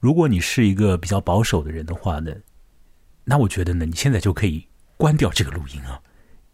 [0.00, 2.32] 如果你是一个比较保守的人的话呢，
[3.24, 6.00] 那我觉得呢，你现在就可以关掉这个录音啊，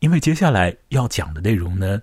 [0.00, 2.02] 因为接下来要讲的内容呢，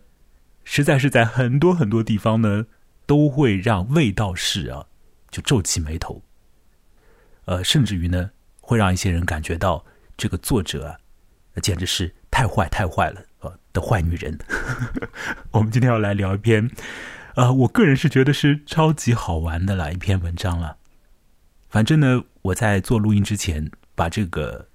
[0.63, 2.65] 实在是在很多很多地方呢，
[3.05, 4.85] 都会让味道士啊
[5.29, 6.23] 就皱起眉头，
[7.43, 8.31] 呃，甚至于呢，
[8.61, 9.83] 会让一些人感觉到
[10.15, 10.97] 这个作者啊，
[11.61, 14.39] 简直是太坏太坏了啊的坏女人。
[15.51, 16.71] 我们今天要来聊一篇，
[17.35, 20.77] 呃，我个人是觉得是超级好玩的啦一篇文章了。
[21.73, 24.69] 反正呢，我在做录音之前，把这个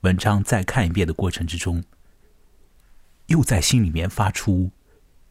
[0.00, 1.80] 文章再看一遍的过程之中，
[3.26, 4.68] 又在心里面发出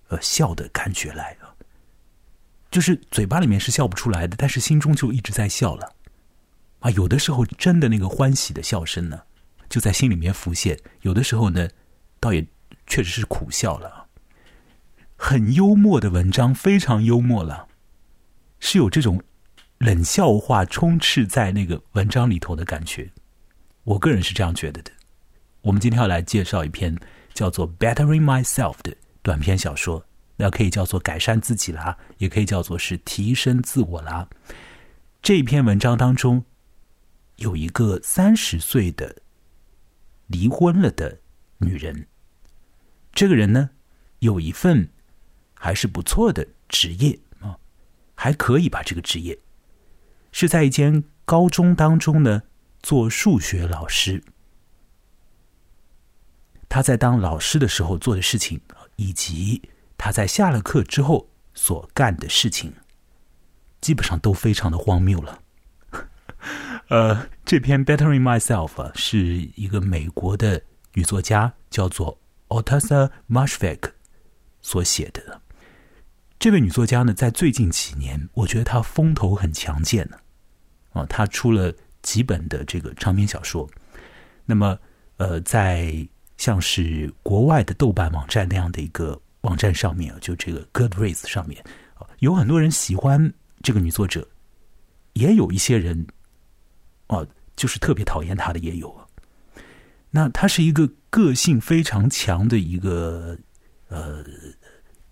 [0.07, 1.55] 呃笑的感觉来了，
[2.71, 5.93] 就是嘴巴里面是笑不出来的，但是心中就一直在笑了
[6.79, 6.89] 啊。
[6.91, 9.23] 有的时候真的那个欢喜的笑声呢，
[9.67, 11.67] 就在心里面浮现；有的时候呢，
[12.21, 12.47] 倒也
[12.87, 14.07] 确实是苦笑了。
[15.17, 17.67] 很幽默的文章，非常幽默了，
[18.61, 19.21] 是有这种。
[19.79, 23.09] 冷笑话充斥在那个文章里头的感觉，
[23.85, 24.91] 我个人是这样觉得的。
[25.61, 26.97] 我们今天要来介绍一篇
[27.33, 30.05] 叫做《Bettering Myself》的短篇小说，
[30.35, 34.27] 那可以叫做改善自己啦，也可以叫做是提升自我啦。
[35.21, 36.43] 这篇文章当中
[37.37, 39.15] 有一个三十岁的
[40.27, 41.19] 离婚了的
[41.59, 42.05] 女人，
[43.13, 43.69] 这个人呢
[44.19, 44.89] 有一份
[45.53, 47.57] 还是不错的职业啊，
[48.13, 49.39] 还可以吧这个职业。
[50.31, 52.43] 是在一间高中当中呢，
[52.81, 54.23] 做数学老师。
[56.67, 58.61] 他在当老师的时候做的事情，
[58.95, 59.61] 以及
[59.97, 62.73] 他在下了课之后所干的事情，
[63.81, 65.41] 基本上都非常的荒谬了。
[66.89, 69.17] 呃，这篇《Bettering Myself》是
[69.55, 70.61] 一个美国的
[70.93, 73.91] 女作家叫做 Otasa m a s h v e k
[74.61, 75.38] 所写的。
[76.39, 80.17] 这位女作家呢，在最近几年，我觉得她风头很强健呢。
[80.93, 83.69] 啊，她出了几本的这个长篇小说。
[84.45, 84.79] 那么，
[85.17, 85.93] 呃，在
[86.37, 91.61] 像是国外的豆瓣网站那样的一个网站上面啊，就这个 Goodreads 上面，
[92.19, 94.25] 有很多人喜欢这个女作者，
[95.15, 96.07] 也有一些人
[97.07, 98.97] 啊，就是特别讨厌她的也有。
[100.09, 103.37] 那她是一个个性非常强的一个
[103.89, 104.23] 呃。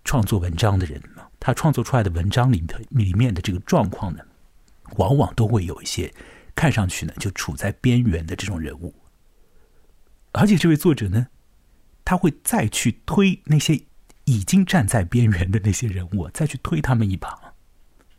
[0.04, 0.98] 创作文章的人，
[1.48, 4.22] 他创作出来的文章里的里面的这个状况呢，
[4.98, 6.12] 往往都会有一些
[6.54, 8.94] 看上去呢就处在边缘的这种人物，
[10.32, 11.28] 而且这位作者呢，
[12.04, 13.82] 他会再去推那些
[14.26, 17.54] 已经站在边缘的那些人物，再去推他们一把。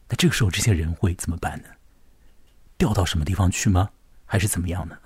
[0.07, 1.69] 那这个时候，这些人会怎么办呢？
[2.79, 3.91] 掉到什么地方去吗？
[4.25, 4.97] 还是怎么样呢？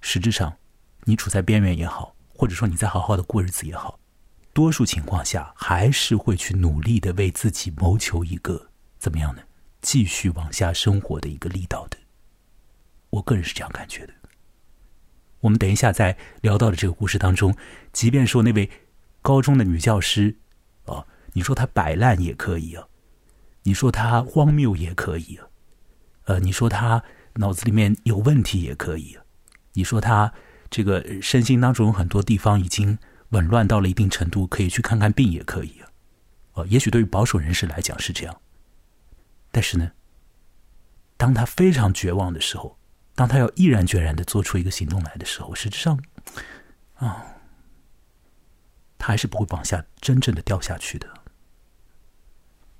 [0.00, 0.56] 实质上，
[1.04, 3.99] 你处在边缘也好，或者说你在好好的过日子也好。
[4.52, 9.42] 多数情况下，还是会去努力的为自己谋求一个怎么样呢？
[9.80, 11.96] 继续往下生活的一个力道的。
[13.10, 14.12] 我个人是这样感觉的。
[15.40, 17.56] 我们等一下在聊到的这个故事当中，
[17.92, 18.68] 即便说那位
[19.22, 20.36] 高中的女教师，
[20.84, 22.88] 啊，你说她摆烂也可以啊，
[23.62, 25.46] 你说她荒谬也可以啊，
[26.24, 27.02] 呃，你说她
[27.36, 29.22] 脑子里面有问题也可以啊，
[29.74, 30.32] 你说她
[30.68, 32.98] 这个身心当中有很多地方已经。
[33.30, 35.90] 紊乱到了一定程度，可以去看看病，也可以啊。
[36.52, 38.40] 哦，也许对于保守人士来讲是这样，
[39.50, 39.92] 但是呢，
[41.16, 42.76] 当他非常绝望的时候，
[43.14, 46.02] 当他要毅然决然的做出一个行动来的时候，实质上，
[46.94, 47.24] 啊，
[48.98, 51.08] 他还是不会往下真正的掉下去的。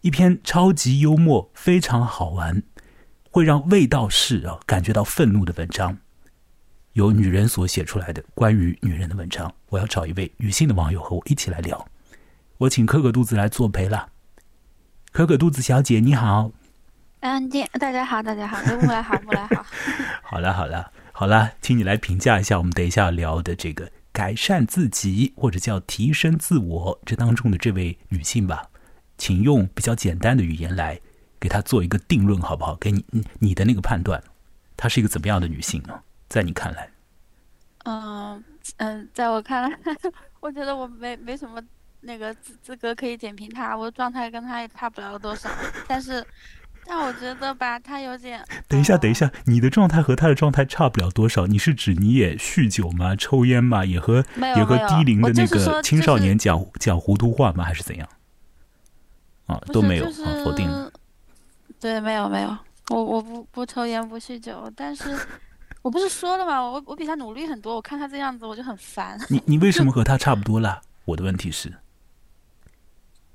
[0.01, 2.63] 一篇超级幽默、非常好玩，
[3.31, 5.99] 会让味道士啊感觉到愤怒的文章。
[6.95, 11.87] 由女人所写出来的关于女人的文章，我要找一位女性的网友和我一起来聊。
[12.59, 14.11] 我请可可肚子来作陪了。
[15.13, 16.51] 可可肚子小姐你好。
[17.21, 19.65] 嗯，大家好，大家好，木来好，木来好。
[20.23, 28.65] 好了，好了，好了，请你来评价一下我们等一下聊的这个改善自己或者叫提升自我这当中的这位女性吧。
[29.17, 30.99] 请用比较简单的语言来
[31.39, 32.75] 给她做一个定论，好不好？
[32.77, 33.05] 给你
[33.39, 34.23] 你的那个判断，
[34.77, 36.01] 她是一个怎么样的女性呢？
[36.31, 36.89] 在你看来，
[37.85, 38.43] 嗯
[38.77, 39.79] 嗯，在我看来，
[40.39, 41.61] 我觉得我没没什么
[42.01, 45.51] 那个资资格可以点评他，我的状态跟他也差不了多少。
[45.89, 46.25] 但是，
[46.87, 48.47] 但我觉得吧，他有点……
[48.69, 51.49] 等一下，等一下，你的状态和他的状态差不了多少。
[51.49, 53.17] 你是指你也酗酒吗？
[53.17, 53.85] 抽烟吗？
[53.85, 54.25] 也和
[54.57, 57.65] 也和低龄的那个青少年讲讲糊涂话吗？
[57.65, 58.09] 还是怎样？
[59.47, 60.71] 啊，都没有啊，否定。
[61.81, 62.57] 对，没有没有，
[62.91, 65.19] 我我不不抽烟不酗酒，但是。
[65.83, 66.61] 我不是说了吗？
[66.61, 67.75] 我我比他努力很多。
[67.75, 69.19] 我看他这样子，我就很烦。
[69.29, 70.81] 你你为什么和他差不多啦？
[71.07, 71.73] 我的问题是，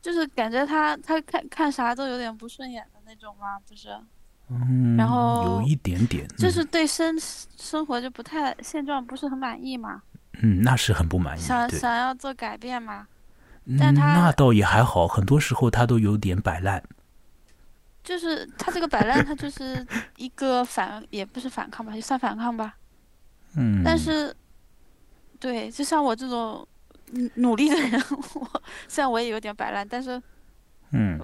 [0.01, 3.89] 就是感觉他他看看啥都有点不顺眼的那种吗，不是？
[4.47, 10.03] 嗯，然后有一点点，就是对生生活就不太现状不是很满意嘛，
[10.44, 13.07] 嗯，那是很不满意，想想要做改变嘛。
[13.65, 16.83] 嗯但他那倒也还好，很多时候他都有点摆烂，
[18.06, 19.86] 就是他这个摆烂，他就是
[20.18, 22.78] 一个反，也不是反抗吧，也算反抗吧。
[23.56, 24.34] 嗯，但是，
[25.40, 26.66] 对，就像我这种
[27.12, 28.00] 努努力的人，
[28.36, 30.22] 我虽然我也有点摆烂，但是
[30.92, 31.19] 嗯，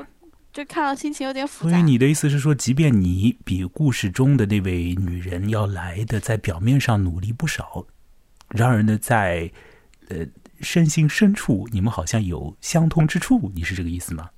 [0.52, 1.84] 就看到心情有点复杂所以。
[1.84, 7.86] 你的意思是说，即便你比故事中的那位女人要来的在表面上努力不少，
[8.48, 9.52] 然而呢，在
[10.10, 10.26] 呃
[10.62, 14.32] 身心深处，你们好像有相通之处，你是这个意思吗？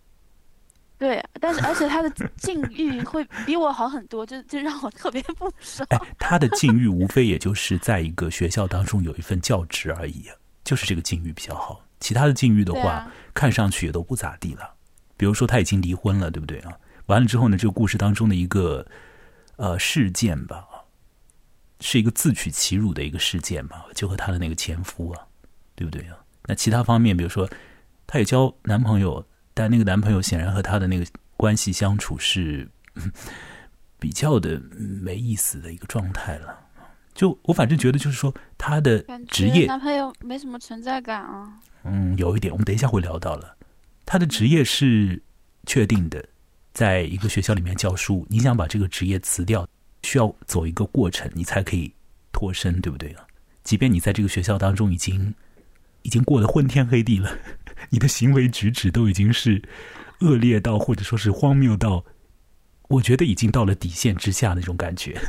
[1.03, 5.85] 对，但是而且他的境遇会比我好很多，就就让我特别不爽。
[5.89, 10.29] 哎，他的境遇无非也就是在一个学校当中有一份教职而已，
[10.63, 11.83] 就是这个境遇比较好。
[11.99, 14.75] 其他的境遇的话，啊看上去也都不咋地了。
[15.17, 16.71] 比如说，他已经离婚了，对不对啊？
[17.07, 18.87] 完了之后呢，这个故事当中的一个
[19.57, 20.65] 呃事件吧，
[21.81, 25.27] 是一个自取其辱的一个事件嘛，就和她的那个前夫啊，
[25.75, 26.15] 对不对啊？
[26.45, 27.49] 那其他方面，比如说，
[28.07, 31.05] 她也交男朋友，但那个男朋友显然和她的那个
[31.37, 32.67] 关系相处是。
[32.95, 33.11] 嗯
[33.99, 36.59] 比较的嗯没意思的一个状态了。
[37.13, 41.57] 就我反正觉得，就是说他的职业，男朋友没什么存在感啊。
[41.85, 43.55] 嗯，有一点，我们等一下会聊到了。
[44.05, 45.23] 他的职业是
[45.65, 46.21] 确定的，
[46.73, 49.65] 在一个学校里面教书，你想把这个职业辞掉，
[50.01, 51.89] 需要走一个过程，你才可以
[52.33, 53.25] 脱身，对不对啊？
[53.63, 55.33] 即便你在这个学校当中已经
[56.03, 57.37] 已经过得昏天黑地了，
[57.89, 59.61] 你的行为举止都已经是
[60.21, 62.05] 恶劣到，或者说是荒谬到，
[62.89, 65.19] 我觉得已经到了底线之下那种感觉。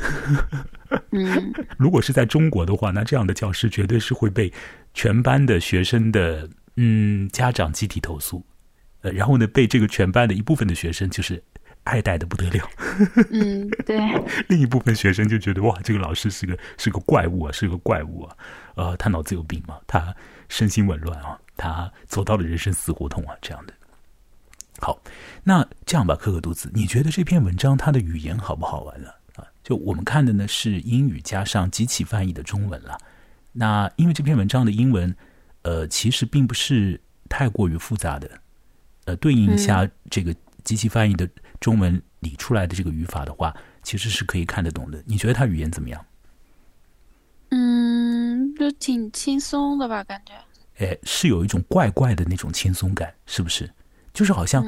[1.11, 4.51] 嗯， 如果是在中国的话，那这样的教师绝对是会被
[4.93, 8.45] 全班的学生的嗯家长集体投诉，
[9.01, 11.41] 呃，然后呢被这个全班的一部分的学生就是
[11.83, 12.69] 爱戴的不得了，
[13.31, 13.97] 嗯，对，
[14.49, 18.35] 另一部分学生就觉得哇，这个老师是个是个怪物啊，是个怪物啊，
[18.75, 20.15] 呃，他脑子有病嘛，他
[20.49, 23.73] 身心紊乱啊，他走到了人生死胡同啊，这样的。
[24.79, 25.01] 好，
[25.43, 29.47] 那这样吧，可可肚子，你觉得这篇文章它的语言好不好玩了啊？
[29.63, 32.97] 就我们看的呢是英语加上机器翻译的中文了。
[33.53, 35.15] 那因为这篇文章的英文，
[35.61, 36.99] 呃，其实并不是
[37.29, 38.29] 太过于复杂的，
[39.05, 40.35] 呃，对应一下这个
[40.65, 41.27] 机器翻译的
[41.61, 45.01] 中文理出来的这个语法的话，其实是可以看得懂的。
[45.05, 46.05] 你觉得它语言怎么样？
[48.79, 50.33] 挺轻松的吧，感觉。
[50.77, 53.69] 哎，是有一种怪怪的那种轻松感，是不是？
[54.13, 54.65] 就是好像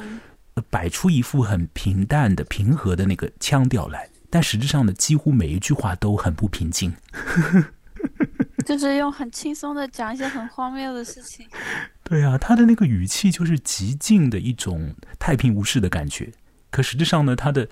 [0.69, 6.93] 摆出一副很平淡的、平和的那个腔调来，但实质上呢，几乎每一句话都很不平静。
[8.65, 11.47] 就是用很轻松的讲一些很荒谬的事情。
[12.03, 16.33] 对啊，他的那个语气就是极尽的一种太平无事的感觉，
[16.69, 17.67] 可实质上呢，他的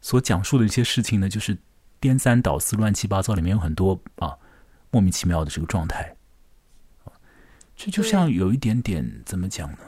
[0.00, 1.56] 所讲述的一些事情呢，就是
[2.00, 4.36] 颠三倒四、乱七八糟，里面有很多啊
[4.94, 6.14] 莫名其妙的这个状态。
[7.02, 7.10] 啊
[7.74, 9.78] 这就像有一点点怎么讲呢？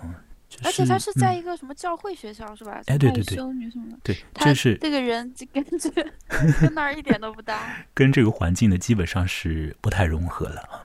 [0.49, 2.82] 就是、而且他是在嗯一个什么教会学校、是吧？
[2.87, 3.99] 哎对对对修女什么的。
[4.03, 6.05] 对，他这是这个人就跟这个
[6.61, 7.76] 跟那儿一点都不搭。
[7.94, 10.82] 跟这个环境呢，基本上是不太融合了啊。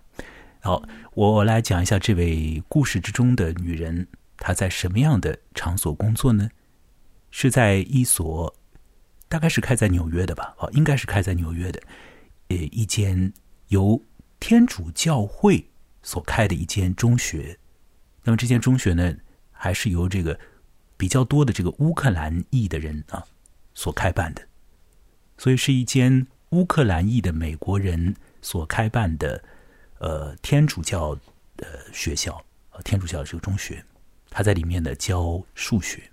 [0.62, 0.84] 好，
[1.16, 4.08] 我来讲一下这位故事之中的女人，
[4.38, 6.48] 她在什么样的场所工作呢？
[7.32, 8.56] 是在一所，
[9.28, 10.54] 大概是开在纽约的吧？
[10.60, 11.82] 哦，应该是开在纽约的，
[12.50, 13.34] 呃，一间
[13.70, 14.00] 由
[14.41, 15.69] 天主教会
[16.01, 17.57] 所开的一间中学。
[18.24, 19.15] 那么这间中学呢，
[19.51, 20.38] 还是由这个
[20.98, 23.24] 比较多的这个乌克兰裔的人啊
[23.75, 24.45] 所开办的。
[25.38, 29.41] 所以是一间乌克兰裔的美国人所开办的
[30.00, 31.15] 呃天主教
[31.55, 33.86] 的学校，呃天主教的这个中学，
[34.31, 36.12] 他在里面呢教数学。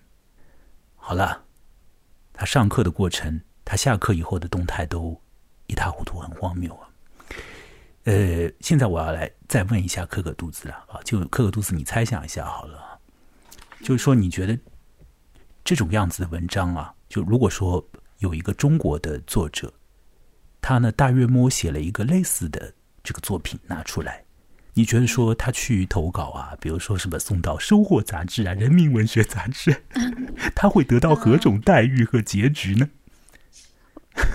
[0.96, 1.44] 好了，
[2.34, 5.18] 他上课的过程，他下课以后的动态都
[5.66, 6.87] 一塌糊涂，很荒谬啊。
[8.08, 12.96] 呃，现在我要来再问一下可可肚子了啊，就可可肚子，你猜想一下好了啊，
[13.82, 14.58] 就是说你觉得
[15.62, 17.86] 这种样子的文章啊，就如果说
[18.20, 19.70] 有一个中国的作者，
[20.62, 22.72] 他呢大约摸写了一个类似的
[23.02, 24.24] 这个作品拿出来，
[24.72, 29.82] 你觉得说他去投稿啊，比如说什么送到《收获》杂志啊、《人民文学》杂志，
[30.56, 32.88] 他会得到何种待遇和结局呢？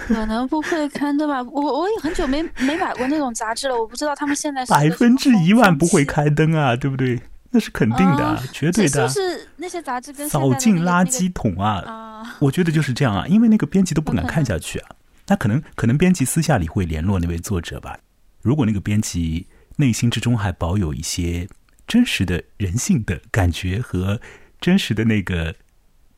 [0.07, 7.19] 可能不会刊登吧，我我也很久没没买过那种杂志了，我不知道他们现在百分之一万不会开，刊登啊，对不对？
[7.55, 12.35] 那是肯定的绝对的就、是是那些杂志跟扫进垃圾桶啊！
[12.39, 14.89] 我觉得就是这样啊，因为那个编辑都不敢看下去啊。
[15.27, 17.99] 那可能可能编辑私下里会联络那位作者吧。
[18.41, 21.47] 如果那个编辑内心之中还保有一些
[21.85, 24.19] 真实的人性的感觉和
[24.59, 25.53] 真实的那个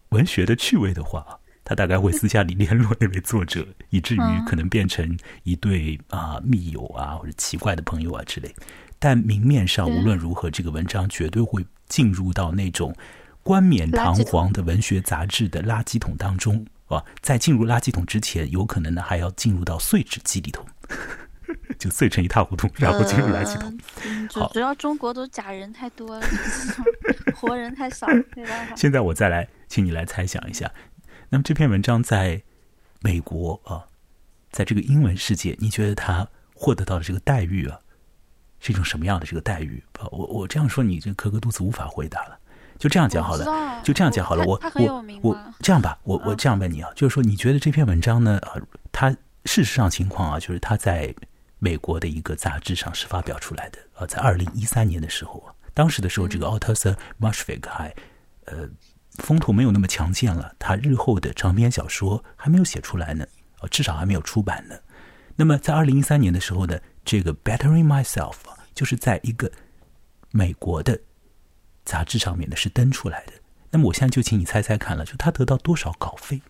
[0.10, 8.56] 文学的趣味的话，他大概会私下里联络那位作者，以至于可能变成一对啊密友啊或者奇怪的朋友啊之类。
[9.00, 12.96] 但明面上无论如何，这个文章绝对会进入到那种
[13.44, 17.04] 冠冕堂皇的文学杂志的垃圾桶当中啊！
[17.22, 20.66] 在进入垃圾桶之前，有可能呢还要进入到碎纸机里头。
[21.78, 23.78] 就碎成一塌糊涂，然后进入垃圾桶。
[24.32, 26.26] 好，主要中国都假人太多了，
[27.36, 28.76] 活人太少，没办法。
[28.76, 30.72] 现在我再来，请你来猜想一下，
[31.30, 32.42] 那么这篇文章在
[33.02, 33.86] 美国啊，
[34.52, 37.80] 在这个英文世界，你觉得他获得到的这个待遇啊，
[38.60, 39.84] 是一种什么样的这个待遇？
[40.12, 42.38] 我我这样说，你这磕个肚子无法回答了。
[42.78, 44.44] 就这样讲好了，就这样讲好了。
[44.46, 48.38] 我我我这样吧，我我这样问你啊，就是说，你觉得这篇文章呢？
[48.40, 48.56] 啊，
[48.92, 49.10] 它
[49.46, 51.14] 事实上情况啊，就是它在。
[51.58, 57.96] 美国的一个杂志上是发表出来的啊，在二零一三年的时候啊，当时的时候，这个奥特瑟马什维克还
[58.44, 58.70] 呃
[59.16, 63.26] 风头没有那么强健了，他日后的长篇小说还没有写出来呢，
[63.60, 64.76] 啊，至少还没有出版呢。
[65.36, 68.36] 那么在二零一三年的时候呢，这个 Bettering Myself
[68.74, 69.52] 就是在一个
[70.32, 71.00] 美国的
[71.84, 73.34] 杂志上面呢是登出来的。
[73.72, 76.42] 那么我现在就请你猜猜看了，就他得到多少稿费？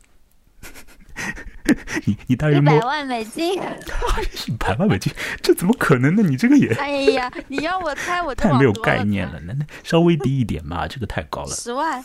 [2.06, 3.60] 你你大约一百万美金，
[4.48, 6.22] 一百万美金，这怎么可能呢？
[6.22, 9.40] 你这个也 哎呀，你要我猜，我太没有概念了。
[9.42, 11.56] 那那稍微低一点嘛，这个太高了。
[11.56, 12.04] 十万，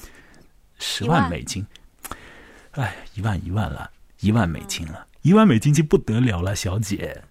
[0.81, 1.65] 十万美金，
[2.73, 7.23] 哎，一万一万了，一万美金了，一万美金就不得了了，小姐。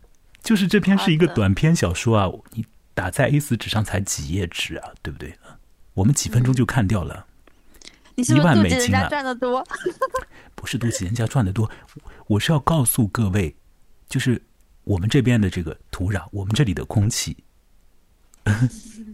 [0.42, 5.38] 就是这篇是一个短篇小说啊，你打在 A 四纸上才几页纸啊，对不对？
[5.96, 7.26] 我们几分钟就看掉了。
[8.16, 9.08] 一万美金啊！
[9.08, 9.66] 赚的多，
[10.54, 11.70] 不是妒忌人家赚的多，
[12.28, 13.56] 我是要告诉各位，
[14.08, 14.42] 就是
[14.84, 17.38] 我们这边的这个土壤，我们这里的空气，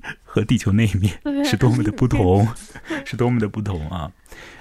[0.24, 2.48] 和地球那一面是多么的不同，
[3.06, 4.12] 是多么的不同啊！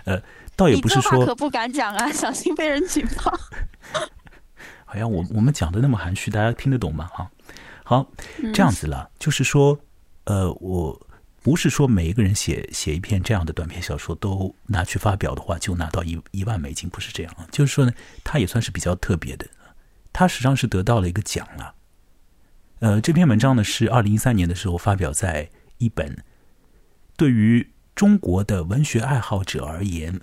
[0.04, 0.22] 呃，
[0.56, 3.38] 倒也不是说可不敢讲啊，小心被人举报。
[4.84, 7.06] 好像我我们讲的那么含蓄，大家听得懂吗？
[7.12, 7.30] 哈，
[7.84, 8.06] 好，
[8.52, 9.78] 这样子了，就是说，
[10.24, 11.06] 呃，我。
[11.44, 17.46] 不是说每一个人写写一篇这样的短篇小说都拿去发表的话就拿到一一万美金，不是这样啊。
[17.52, 17.92] 就是说呢，
[18.24, 19.46] 他也算是比较特别的，
[20.10, 21.73] 他实际上是得到了一个奖了。
[22.84, 25.48] 呃，这篇文章呢是二零一三年的时候发表在
[25.78, 26.22] 一本
[27.16, 30.20] 对于中国的文学爱好者而言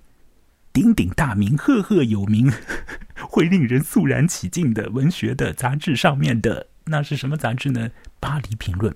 [0.72, 2.54] 鼎鼎大名、赫赫有名、
[3.28, 6.68] 会令人肃然起敬的文学的杂志上面的。
[6.86, 7.90] 那是什么杂志呢？
[8.20, 8.94] 《巴黎评论》。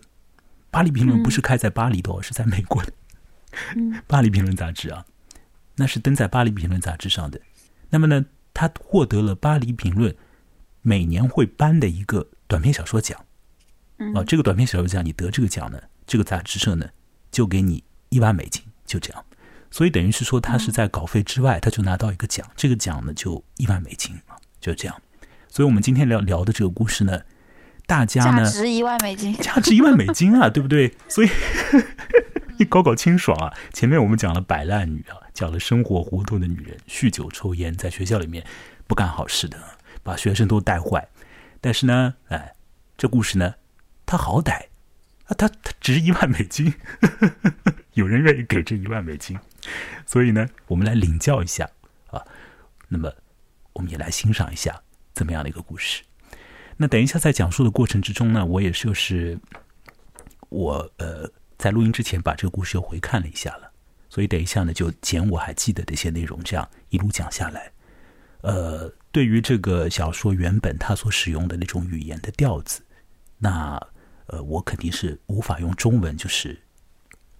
[0.69, 2.93] 巴黎评论不是开在巴黎的，是在美国的。
[4.05, 5.03] 巴黎评论杂志啊，
[5.77, 7.41] 那是登在巴黎评论杂志上的。
[7.89, 10.15] 那么呢，他获得了巴黎评论
[10.84, 13.25] 每年会颁的一个短篇小说奖。
[14.13, 16.87] 啊，这个短篇小说奖，你得这个奖呢，这个杂志社呢
[17.31, 19.25] 就给你一万美金，就这样。
[19.71, 25.01] 所以等于是说，他是在稿费之外，他就拿到一个奖，这个奖呢就一万美金啊，就这样。
[25.49, 27.21] 所以我们今天聊聊的这个故事呢。
[27.87, 28.43] 大家呢？
[28.43, 30.91] 价值一万美金，价值一万美金啊，对不对？
[31.07, 31.29] 所以
[32.57, 33.53] 你搞搞清爽啊！
[33.73, 38.43] 前面我们讲了摆烂女啊，讲了生活糊涂的女人，酗酒抽烟，在学校里面
[38.87, 39.59] 不干好事的，
[40.01, 41.07] 把学生都带坏。
[41.61, 42.55] 但是呢，哎，
[42.97, 43.53] 这故事呢，
[44.05, 44.67] 他好歹
[45.25, 46.74] 啊，他他值一万美金，
[47.93, 49.38] 有人愿意给这一万美金，
[50.05, 51.69] 所以呢，我们来领教一下
[52.07, 52.24] 啊。
[52.88, 53.12] 那么，
[53.74, 54.83] 我们也来欣赏一下
[55.13, 56.03] 怎么样的一个故事。
[56.77, 59.39] 那等一下，在讲述的过程之中呢，我也就是
[60.50, 63.71] 我呃，在录音之前把这个故事又回看了一下了，
[64.09, 67.71] 所以等一下呢，就捡我还记得的一些内容，这样一路讲下来。
[68.41, 72.83] 呃，对于这个小说原本它所使用的那种语言的调子，
[73.39, 73.81] 那
[74.27, 76.62] 呃，我肯定是无法用中文就是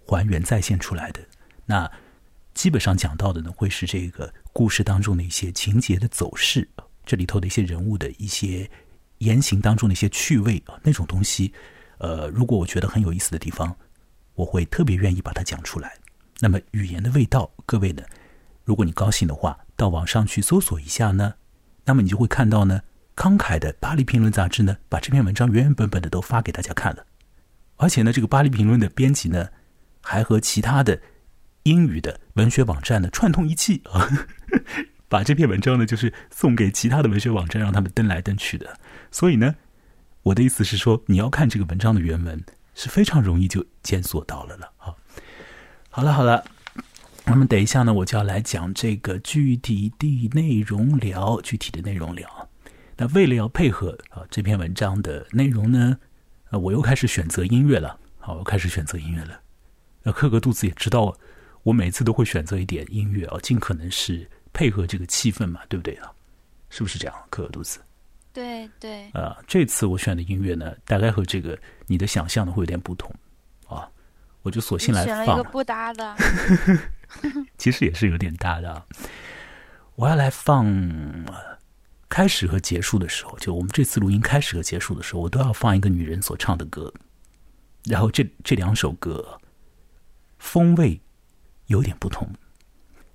[0.06, 1.20] 还原再现出来的。
[1.64, 1.90] 那
[2.54, 6.68] 基本上讲到的呢，会是这个故事当中的一些情节的走势，
[7.04, 8.70] 这里头的一些人物的一些。
[9.20, 11.50] 言行当中的一些趣味啊，那种东西，
[11.96, 13.74] 呃，如果我觉得很有意思的地方，
[14.34, 15.96] 我会特别愿意把它讲出来。
[16.38, 18.02] 那么语言的味道，各位呢，
[18.62, 21.32] 如果你高兴的话，到网上去搜索一下呢，
[21.86, 22.82] 那么你就会看到呢，
[23.16, 27.04] 慷慨的《巴黎评论》杂志呢，把这篇文章原原本本的都发给大家看了，
[27.76, 29.48] 而且呢，这个《巴黎评论》的编辑呢，
[30.02, 31.00] 还和其他的
[31.62, 34.06] 英语的文学网站呢串通一气啊。
[35.08, 38.78] 把这篇文章呢，就是送给其他的文学网站，让他们登来登去的。
[39.10, 39.54] 所以呢，
[40.22, 42.44] 我的意思是说，你要看这个文章的原文
[42.74, 44.68] 是非常容易就检索到了了。
[44.76, 44.98] 好，
[45.90, 46.44] 好了好了，
[47.24, 52.45] 那么等一下呢，我就要来讲这个具体的内容聊，具体的内容聊。
[52.96, 55.98] 那为了要配合啊这篇文章的内容呢，
[56.50, 57.98] 啊，我又开始选择音乐了。
[58.18, 59.38] 好，我开始选择音乐了。
[60.02, 61.16] 那克格肚子也知道
[61.62, 66.10] 我每次都会选择一点音乐啊，尽可能是配合这个气氛嘛，对不对啊？
[66.70, 67.80] 是不是这样，克格杜子？
[68.32, 69.08] 对对。
[69.10, 73.14] 啊，这次我选的音乐呢，大概和这个你的想象的会有点不同
[73.68, 73.88] 啊，
[74.42, 76.16] 我就索性来选了一个不搭的。
[77.58, 78.84] 其实也是有点搭的啊。
[79.94, 80.66] 我要来放
[82.08, 86.92] 开始和结束的时候，就我们这次录音开始和结束的时候，我都要放一个女人所唱的歌。
[87.84, 89.38] 然后这这两首歌
[90.38, 91.00] 风味
[91.66, 92.28] 有点不同，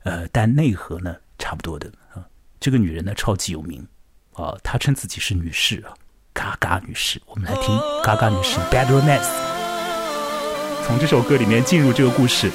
[0.04, 2.26] 呃，但内核呢差不多的啊。
[2.60, 3.86] 这个女人呢超级有名
[4.34, 5.94] 啊，她称自己是女士啊，
[6.34, 7.22] 嘎嘎女士。
[7.26, 9.24] 我们来听嘎嘎女士《Bad Romance》，
[10.86, 12.50] 从这首歌里面进入这个故事。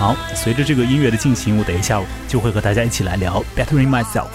[0.00, 4.28] 好，随着这个音乐的进行，我等一下就会和大家一起来聊《Bettering Myself》。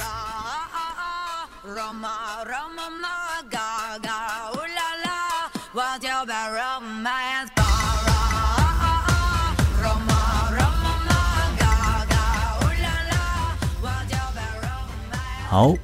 [15.50, 15.70] 好，《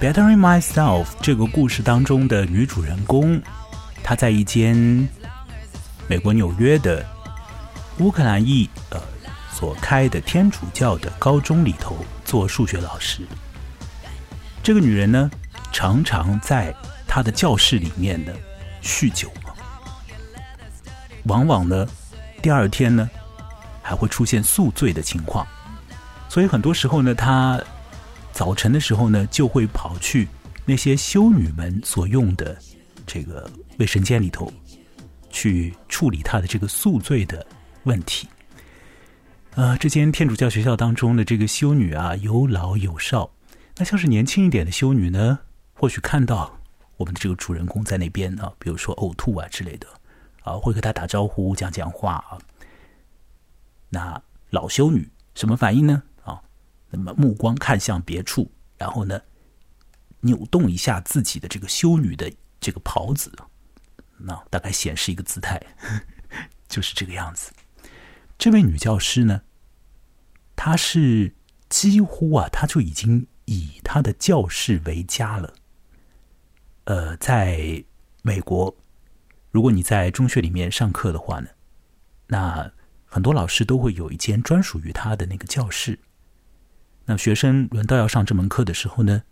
[0.00, 3.38] Bettering Myself》这个故事当中的女主人公，
[4.02, 5.06] 她在一间
[6.08, 7.04] 美国纽约的。
[8.00, 8.98] 乌克兰裔呃
[9.52, 13.20] 所开的天主教的高中里头做数学老师，
[14.62, 15.30] 这个女人呢，
[15.70, 16.74] 常常在
[17.06, 18.32] 她的教室里面呢
[18.82, 19.30] 酗酒，
[21.24, 21.86] 往往呢
[22.40, 23.08] 第二天呢
[23.82, 25.46] 还会出现宿醉的情况，
[26.26, 27.62] 所以很多时候呢，她
[28.32, 30.26] 早晨的时候呢就会跑去
[30.64, 32.56] 那些修女们所用的
[33.06, 34.50] 这个卫生间里头
[35.28, 37.46] 去处理她的这个宿醉的。
[37.84, 38.28] 问题，
[39.54, 43.30] 呃，这间天主教学校当中的这个修女啊，有老有少。
[43.76, 45.38] 那像是年轻一点的修女呢，
[45.72, 46.60] 或许看到
[46.98, 49.86] 我们的这个主人公在那边啊，比如说呕吐啊之类的，
[50.42, 52.38] 啊，会和他打招呼、讲讲话啊。
[53.88, 56.02] 那老修女什么反应呢？
[56.22, 56.42] 啊，
[56.90, 59.18] 那么目光看向别处，然后呢，
[60.20, 63.32] 扭动一下自己的这个修女的这个袍子，
[64.18, 65.58] 那大概显示一个姿态，
[66.68, 67.50] 就是这个样子。
[68.40, 69.42] 这位女教师呢，
[70.56, 71.34] 她是
[71.68, 75.52] 几乎啊，她就已经以她的教室为家了。
[76.84, 77.84] 呃，在
[78.22, 78.74] 美国，
[79.50, 81.50] 如果你在中学里面上课的话呢，
[82.28, 82.72] 那
[83.04, 85.98] 很多老师都会有一间专属于他的那个教室。
[87.04, 89.22] 那学生轮到要上这门课的时候呢，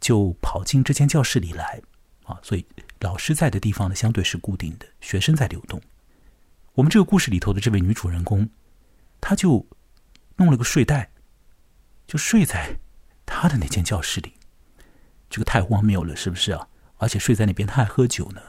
[0.00, 1.80] 就跑进这间教室里来
[2.24, 2.38] 啊。
[2.42, 2.66] 所以
[3.00, 5.80] 老师在的地方呢，相对是固定的，学生在流动。
[6.78, 8.48] 我们这个故事里头的这位女主人公，
[9.20, 9.66] 她就
[10.36, 11.10] 弄了个睡袋，
[12.06, 12.78] 就睡在
[13.26, 14.34] 她的那间教室里。
[15.28, 16.68] 这个太荒谬了，是不是啊？
[16.98, 18.40] 而且睡在那边，她还喝酒呢。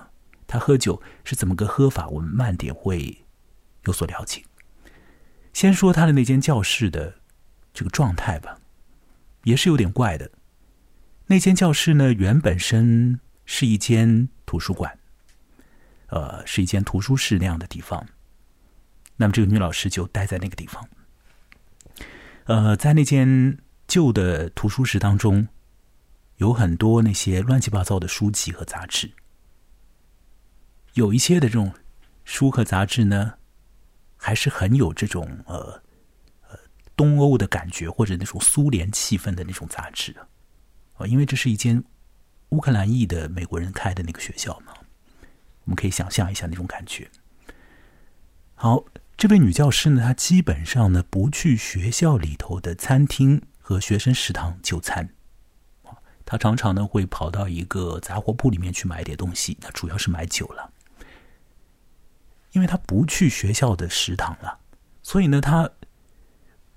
[0.45, 2.07] 她喝酒是怎么个喝法？
[2.07, 3.25] 我们慢点会
[3.85, 4.43] 有所了解。
[5.51, 7.15] 先说她的那间教室的
[7.73, 8.59] 这个状态吧，
[9.43, 10.29] 也是有点怪的。
[11.25, 14.99] 那间教室呢，原本身是一间图书馆，
[16.09, 18.05] 呃，是一间图书室那样的地方。
[19.21, 20.87] 那么这个女老师就待在那个地方，
[22.45, 25.45] 呃，在那间旧的图书室当中，
[26.37, 29.11] 有很多那些乱七八糟的书籍和杂志，
[30.93, 31.73] 有一些的这种
[32.23, 33.33] 书和杂志呢，
[34.15, 35.83] 还是很有这种呃
[36.47, 36.57] 呃
[36.95, 40.15] 东欧的感觉或者那种苏联气氛的那种杂志
[40.95, 41.83] 啊，因为这是一间
[42.51, 44.71] 乌克兰裔的美国人开的那个学校嘛，
[45.65, 47.11] 我们可以想象一下那种感觉。
[48.55, 48.81] 好。
[49.19, 55.09] 这位女教师呢，她基本上呢不去学校里头的餐厅和学生食堂就餐，
[56.23, 60.71] 她常常呢会跑到一个杂货铺里面去买点东西，那主要是买酒了。
[62.53, 64.59] 因为她不去学校的食堂了，
[65.03, 65.69] 所以呢，她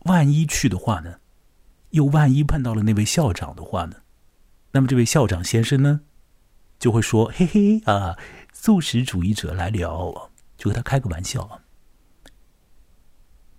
[0.01, 1.21] 万一去的话呢，
[1.91, 3.99] 又万一碰到了那位校长的话呢，
[4.73, 6.01] 那么这位校长先生呢，
[6.81, 8.19] 就会说：“嘿嘿啊，
[8.53, 11.61] 素食主义者来了，就和他开个玩笑。”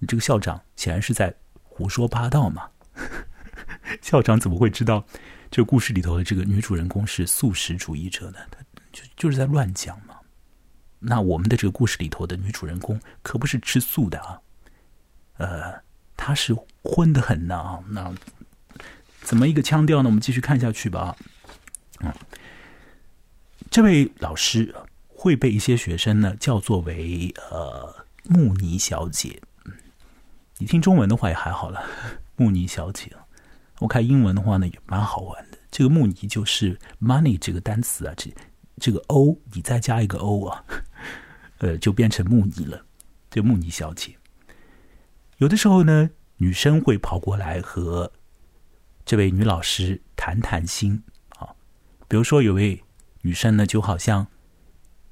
[0.06, 2.70] 这个校长显然是在胡说八道嘛？
[4.02, 5.04] 校长怎么会知道
[5.52, 8.40] 这故事里头的这个女主人公是素食主义者呢？
[8.50, 8.60] 他
[8.92, 10.16] 就就是在乱讲嘛。
[11.00, 14.40] 那我们的这个故事里头的女主人公可不是吃素的啊，
[15.38, 15.74] 呃，
[16.16, 17.84] 她是荤的很呢。
[17.90, 18.14] 那
[19.22, 20.10] 怎么一个腔调呢？
[20.10, 21.16] 我们继续看下去吧。
[22.00, 22.14] 嗯，
[23.70, 24.74] 这位老师
[25.08, 29.42] 会被一些学生呢叫作为呃慕尼小姐。
[30.64, 31.84] 你听中文的话也还好了，
[32.38, 33.12] 慕尼小姐。
[33.80, 38.34] 我看英文的话呢也蛮好玩的，这个慕尼就是 money 这个单词啊，这
[38.80, 40.64] 这个 o 你再加一个 o 啊，
[41.60, 42.82] 呃，就变成慕尼了，
[43.30, 44.16] 这慕尼小姐。
[45.40, 48.10] 有的时候呢，女生会跑过来和
[49.04, 51.04] 这位女老师谈谈心
[51.40, 51.54] 啊，
[52.08, 52.82] 比如说有位
[53.20, 54.26] 女生呢，就好像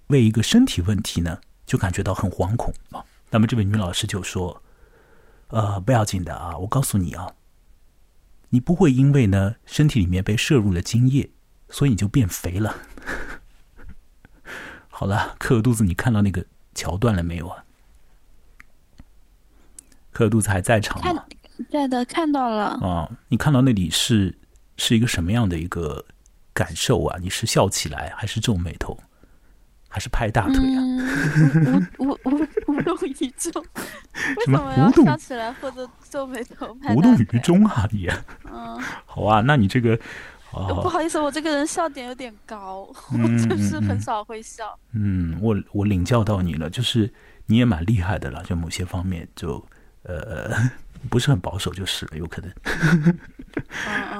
[0.07, 3.03] 为一个身体问题呢，就感觉到很惶恐啊。
[3.29, 4.63] 那么这位女老师就说
[5.51, 7.31] ：“呃，不要紧的啊，我告诉你啊。”
[8.53, 11.31] 你不会因为呢身体里面被摄入了精液，
[11.69, 12.75] 所以你就变肥了。
[14.89, 17.63] 好了，克尔肚子，你看到那个桥段了没有啊？
[20.11, 21.23] 克尔肚子还在场吗？
[21.69, 22.65] 在的，看到了。
[22.85, 24.37] 啊，你看到那里是
[24.75, 26.03] 是一个什么样的一个
[26.53, 27.17] 感受啊？
[27.21, 28.99] 你是笑起来，还是皱眉头，
[29.93, 30.81] 还是拍大腿啊？
[31.99, 33.51] 无无无 无动于衷。
[34.45, 35.05] 什么无动？
[35.05, 36.95] 笑起来或者皱眉头拍？
[36.95, 38.07] 无动于衷啊你？
[38.49, 39.99] 嗯，好啊，那你这个，
[40.51, 43.17] 不好意思，我这个人笑点有点高，我
[43.49, 44.79] 就是很少会笑。
[44.93, 47.13] 嗯，我我领教到你了，就是
[47.47, 49.61] 你也蛮厉害的了，就某些方面就
[50.03, 50.49] 呃
[51.09, 53.19] 不是很保守就是了，有可能。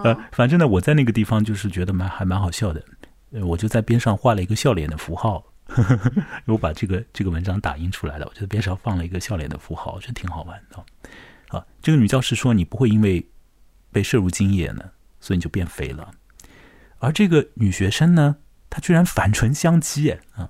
[0.04, 2.84] 呃，反正呢，我在那个地方就是觉得蛮还蛮好笑的，
[3.46, 5.46] 我就在边上画了一个笑脸的符号。
[5.76, 6.12] 呵呵
[6.46, 10.84] 我把这个这个文章打印出来了，我觉得边上放了一个笑脸的符号，我觉得挺好玩的。
[11.48, 13.26] 啊，这个女教师说：“你不会因为
[13.92, 14.84] 被摄入精液呢，
[15.20, 16.12] 所以你就变肥了。”
[17.00, 18.38] 而这个女学生呢，
[18.70, 20.50] 她居然反唇相讥，啊，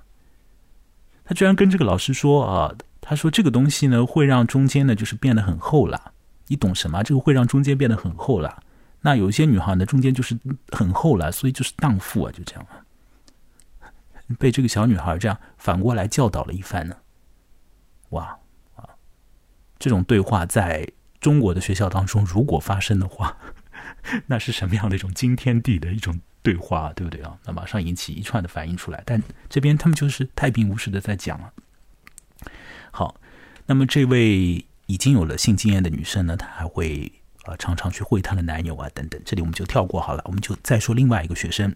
[1.23, 6.13] 她居然跟这个老师说：“啊，她说这个东西呢，会让中间呢就是变得很厚了。
[6.47, 7.01] 你懂什么？
[7.03, 8.61] 这个会让中间变得很厚了。
[9.01, 10.37] 那有一些女孩呢，中间就是
[10.69, 12.65] 很厚了，所以就是荡妇啊，就这样。”
[14.35, 16.97] 被这个小女孩这样反过来教导了一番呢，
[18.09, 18.39] 哇
[18.75, 18.89] 啊！
[19.79, 20.87] 这种对话在
[21.19, 23.37] 中国的学校当中，如果发生的话，
[24.27, 27.37] 那是什么样的一种惊天地的一种对话，对不对啊？
[27.45, 29.01] 那马上引起一串的反应出来。
[29.05, 31.53] 但这边他们就是太平无事的在讲了。
[32.91, 33.15] 好，
[33.67, 37.11] 那么这位已经有了性经验的女生呢，她还会
[37.43, 39.21] 啊常常去会她的男友啊等等。
[39.23, 41.75] 这里我们就跳过好了，我们就再说另外一个学生。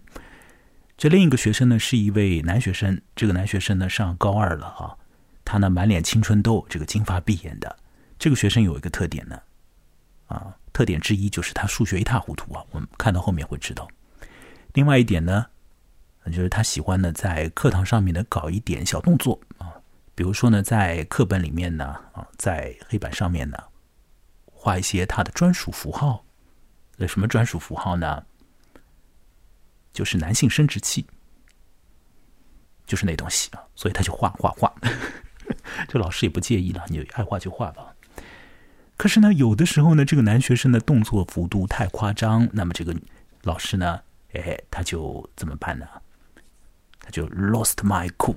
[0.96, 2.98] 这另一个学生呢，是一位男学生。
[3.14, 4.96] 这个男学生呢，上高二了啊。
[5.44, 7.76] 他呢，满脸青春痘，这个金发碧眼的。
[8.18, 9.38] 这个学生有一个特点呢，
[10.26, 12.64] 啊，特点之一就是他数学一塌糊涂啊。
[12.70, 13.86] 我们看到后面会知道。
[14.72, 15.44] 另外一点呢，
[16.26, 19.70] 就是他喜欢呢，在课堂上面呢搞一点小动作啊，
[20.14, 23.58] 比如说呢，在课本里面呢，啊，在黑板上面呢，
[24.46, 26.24] 画一些他的专属符号。
[26.96, 28.24] 那什么专属符号呢？
[29.96, 31.06] 就是男性生殖器，
[32.86, 34.70] 就是那东西啊，所以他就画画画。
[35.88, 37.94] 这老师也不介意了，你爱画就画吧。
[38.98, 42.94] 可是呢，有的时候呢，这个男学生的动作幅度太夸张，那么这个
[43.42, 43.98] 老师呢，
[44.34, 45.86] 哎，他就怎么办呢？
[47.00, 48.36] 他就 lost my cool，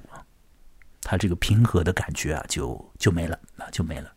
[1.02, 4.10] 他这个平和的感觉啊，就就没了啊，就没了。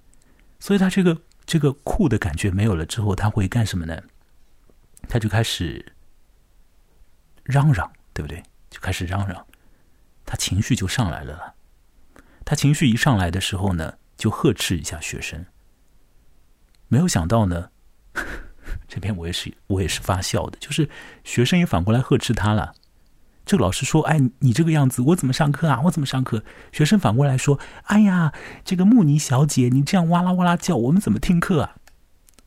[0.60, 4.00] 所以他这个这个酷的感觉没有了之后，他会干什么呢？
[5.08, 5.84] 他就开始。
[7.44, 8.42] 嚷嚷，对不对？
[8.70, 9.46] 就开始嚷嚷，
[10.24, 11.54] 他情绪就上来了。
[12.44, 15.46] 他情绪一上来的时候呢，就呵斥一下学生。
[16.88, 17.70] 没有想到呢，
[18.88, 20.88] 这边我也是我也是发笑的，就是
[21.24, 22.74] 学生也反过来呵斥他了。
[23.44, 25.80] 这个老师说：“哎，你这个样子，我怎么上课啊？
[25.84, 28.32] 我怎么上课？”学生反过来说：“哎呀，
[28.64, 31.76] 这个慕尼小姐，你这样哇啦哇啦叫，我们怎么听课啊？”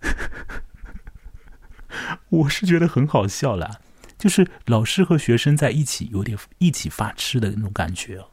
[2.29, 3.81] 我是觉得很好笑了。
[4.17, 8.23] 就是老师和学生在一起，有点一起发痴的那种感觉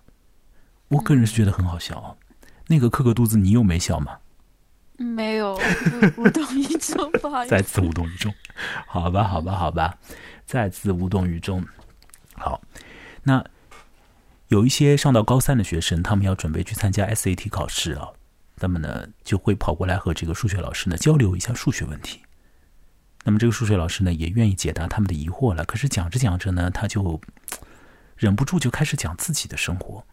[0.88, 2.14] 我个人是觉得很好笑啊。
[2.68, 4.18] 那个克克肚子，你又没笑吗？
[4.98, 5.58] 没有，
[6.16, 7.50] 无动于衷，不好意思。
[7.50, 8.32] 再次无动于衷，
[8.86, 9.98] 好吧，好吧，好吧，
[10.46, 11.66] 再次无动于衷。
[12.34, 12.62] 好，
[13.24, 13.44] 那
[14.48, 18.08] 有一些上到高三的学生，他们要准备去参加 SAT 考试啊，
[18.56, 22.20] 那么呢，就会跑过来和这个数学老师呢交流一下数学问题。
[23.24, 25.64] 那么这个数学老师呢，也愿意解答他们的疑惑了。
[25.64, 27.20] 可是讲着讲着呢，他就
[28.16, 30.04] 忍不住就开始讲自己的生活。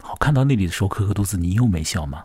[0.00, 2.24] 好，看到那里的时候，可可肚子，你又没笑吗？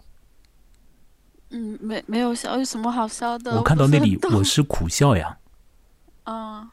[1.49, 3.55] 嗯，没没有笑，有什么好笑的？
[3.55, 5.37] 我看到那里，我是苦笑呀。
[6.23, 6.71] 啊。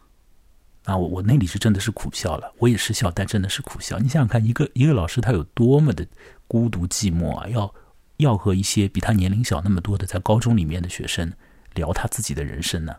[0.84, 3.98] 啊，我我那里是真的是苦笑了，我也是笑，但真的是苦笑。
[3.98, 6.06] 你想想看，一个一个老师他有多么的
[6.46, 7.74] 孤独寂寞啊，要
[8.18, 11.32] 要和一些比他年龄小那么多的在高中里面的学生。
[11.74, 12.96] 聊他自己的人生呢，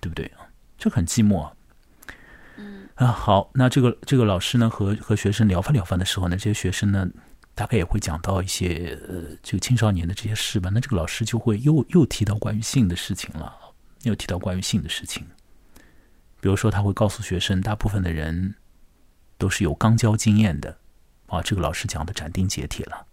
[0.00, 0.46] 对不对啊？
[0.76, 1.50] 就很寂寞。
[2.56, 7.08] 嗯啊，好，那这个这个老师呢，和和学生聊翻聊翻的时候呢，这些学生呢，
[7.54, 10.70] 大概也会讲到一些呃，这个青少年的这些事吧。
[10.72, 13.54] 那这个老师就会又又提到关于性的事情了。
[14.04, 15.26] 又提到关于性的事情，
[16.40, 18.54] 比如说他会告诉学生，大部分的人
[19.36, 20.78] 都是有肛交经验的，
[21.26, 23.04] 啊，这个老师讲的斩钉截铁了，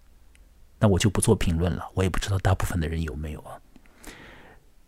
[0.78, 3.60] 那我就不做评论了，我也不知道大部分的人有没有啊，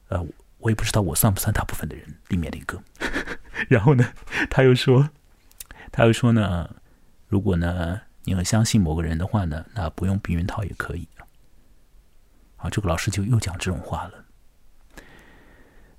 [0.09, 0.25] 呃，
[0.59, 2.81] 我也不知道我算不算大部分的人里面的一个。
[3.69, 4.13] 然后呢，
[4.49, 5.09] 他又说，
[5.91, 6.75] 他又说呢，
[7.27, 11.07] 如果呢你很相信某个人的话呢，那不用避孕套也可以
[12.57, 14.25] 啊，这个老师就又讲这种话了。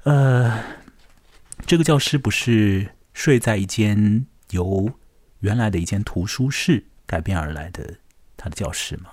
[0.04, 0.62] 呃，
[1.66, 4.92] 这个教师不是睡在一间由
[5.40, 7.98] 原来的一间图书室改变而来的
[8.36, 9.10] 他的教室吗？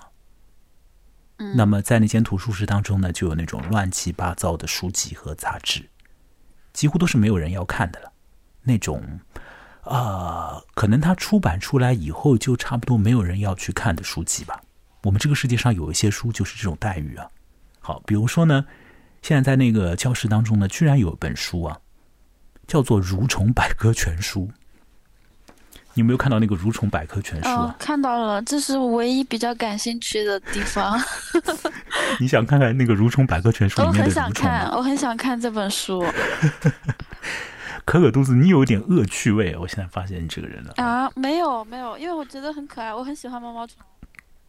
[1.38, 5.90] 嗯，那么在那间图书室当中呢，就有那种乱七八糟的书籍和杂志，
[6.74, 8.12] 几乎都是没有人要看的了。
[8.62, 9.20] 那种
[9.84, 14.62] 呃，可能它出版出来以后就差不多没有人要去看的书籍吧。
[15.04, 17.30] 我们这个世界上有一些书就是这种待遇啊。
[17.80, 18.66] 好，比如说呢。
[19.22, 21.80] 现在在那个教室当中呢，居然有一本书啊，
[22.68, 24.42] 叫做《蠕虫百科全书》。
[25.96, 27.74] 你有没有看到那个《蠕虫百科全书》啊？
[27.80, 31.02] 看到了，这是唯一比较感兴趣的地方。
[32.20, 34.22] 你想看看那个《蠕虫百科全书》里面的虫？
[34.22, 36.06] 我很想看，我很想看这本书。
[37.86, 39.56] 可可肚子，你有一点恶趣味。
[39.56, 43.78] 我现在发现你这个人了啊，没有没有，因为我觉得很可爱，我很喜欢毛毛虫。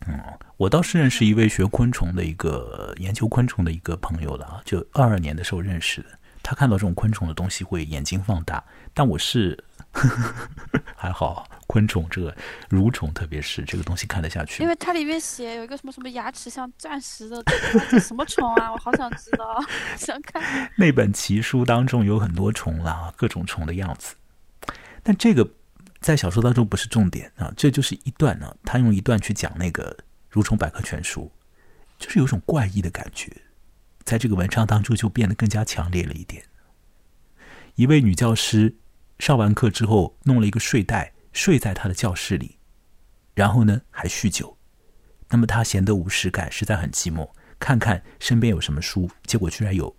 [0.08, 0.18] 嗯，
[0.56, 6.08] 我倒是认识一位学昆虫的一个研究昆虫的一个朋友了啊，就二二年的时候认识的。
[6.42, 9.62] 他看到这种昆虫的东西会眼睛放大，但我是
[10.96, 12.36] 还好，昆虫这个
[12.70, 14.62] 蠕虫，特别是这个东西看得下去。
[14.62, 17.42] 因为它里面写有一个什么什么牙齿像钻石的
[18.00, 19.62] 什么虫啊，我好想知道，
[19.96, 20.70] 想看。
[20.76, 24.14] 那本奇书当中有很多虫啦，各种虫的样子，
[25.02, 25.48] 但这个。
[25.98, 28.54] 在小说当中不是重点啊，这就是一段呢。
[28.62, 29.96] 他用一段去讲那个
[30.38, 31.32] 《蠕虫百科全书》，
[32.04, 33.32] 就是有种怪异的感觉，
[34.04, 36.44] 在这个文章当中就变得更加强烈了一点。
[37.74, 38.76] 一位女教师
[39.18, 42.58] 上完课之后，弄了一个睡袋睡在他的教室里，
[43.34, 44.56] 然后呢还酗酒。
[45.28, 49.94] 那么他闲得无事干，实在很寂寞，看看身边有什么书，结果居然有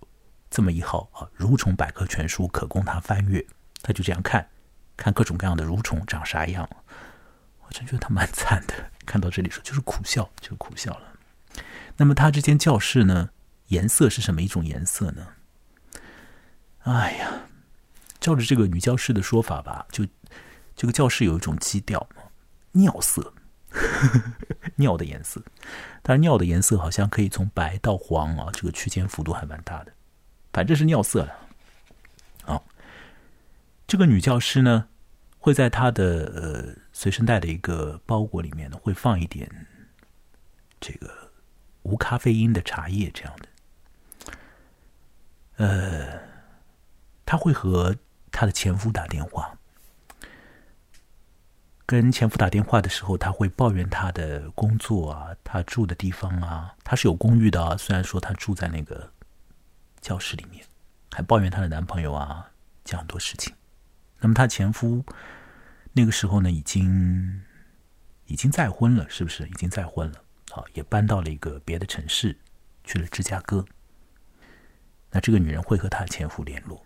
[0.50, 3.46] 这么一号啊《蠕虫百科全书》可供他翻阅。
[3.82, 4.48] 他就这样看。
[4.96, 6.68] 看各种各样的蠕虫长啥样，
[7.60, 8.74] 我真觉得他蛮 惨的。
[9.06, 11.14] 看到这里说就是苦笑，就苦笑了。
[11.98, 13.30] 那么他这间教室呢，
[13.68, 15.28] 颜色是什么一种颜色呢？
[16.80, 17.47] 哎呀，
[18.20, 20.06] 照着这个女教师的说法吧，就
[20.76, 22.08] 这个教室有一种基调，
[22.74, 23.34] 尿色，
[24.78, 25.42] 尿的颜色。
[26.02, 29.92] 但是尿的颜色好像可以从白到黄啊，这个区间幅度还蛮大的，
[30.54, 31.34] 反正是尿色了。
[32.44, 32.66] 好
[33.86, 34.88] 这个女教师呢，
[35.38, 39.50] 会在她的呃随身带的一个包裹里面呢，会放一点
[40.80, 41.32] 这个
[41.84, 43.48] 无咖啡因的茶叶这样的。
[45.58, 46.20] 呃，
[47.26, 47.96] 她会和
[48.40, 49.58] 她的前夫打电话，
[51.88, 59.12] 跟前夫打电话的时候，她会抱怨她的工作啊，她住的地方啊，她是有公寓的啊，虽然说她住在那个
[60.02, 60.64] 教室里面，
[61.10, 62.52] 还抱怨她的男朋友啊，
[62.84, 63.52] 讲很多事情。
[64.20, 65.04] 那么她前夫
[65.94, 67.42] 那个时候呢，已经
[68.28, 69.48] 已经再婚了，是不是？
[69.48, 70.22] 已经再婚了，
[70.52, 72.38] 好，也搬到了一个别的城市，
[72.84, 73.66] 去了芝加哥。
[75.10, 76.84] 那这个女人会和她前夫联络。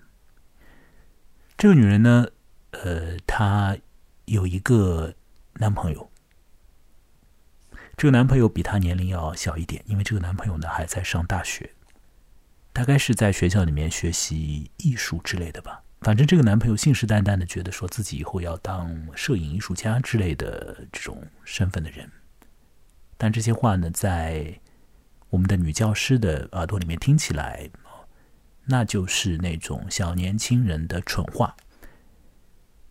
[1.62, 2.26] 这个女人呢，
[2.72, 3.78] 呃，她
[4.26, 5.14] 有一个
[5.54, 6.10] 男朋友，
[7.96, 11.70] 这个男朋友比她年龄要小一点，因为这个男朋友呢还在上大学，
[12.74, 15.84] 大概是在学校里面学习艺术之类的吧。
[16.00, 22.10] 反正这个男朋友信誓旦旦的觉得说自己以后要当摄影艺术家之类的这种身份的人，
[23.20, 24.60] 但这些话呢，在
[25.30, 27.70] 我们的女教师的耳朵里面听起来，
[28.66, 31.56] 那就是那种小年轻人的蠢话。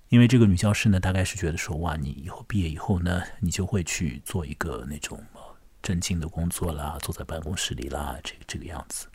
[0.08, 5.22] 因为这个女教师呢，大概是觉得说，哇，你以后毕业以后呢，你就会去做一个那种
[5.82, 9.06] 正经的工作啦，坐在办公室里啦，这个这个样子。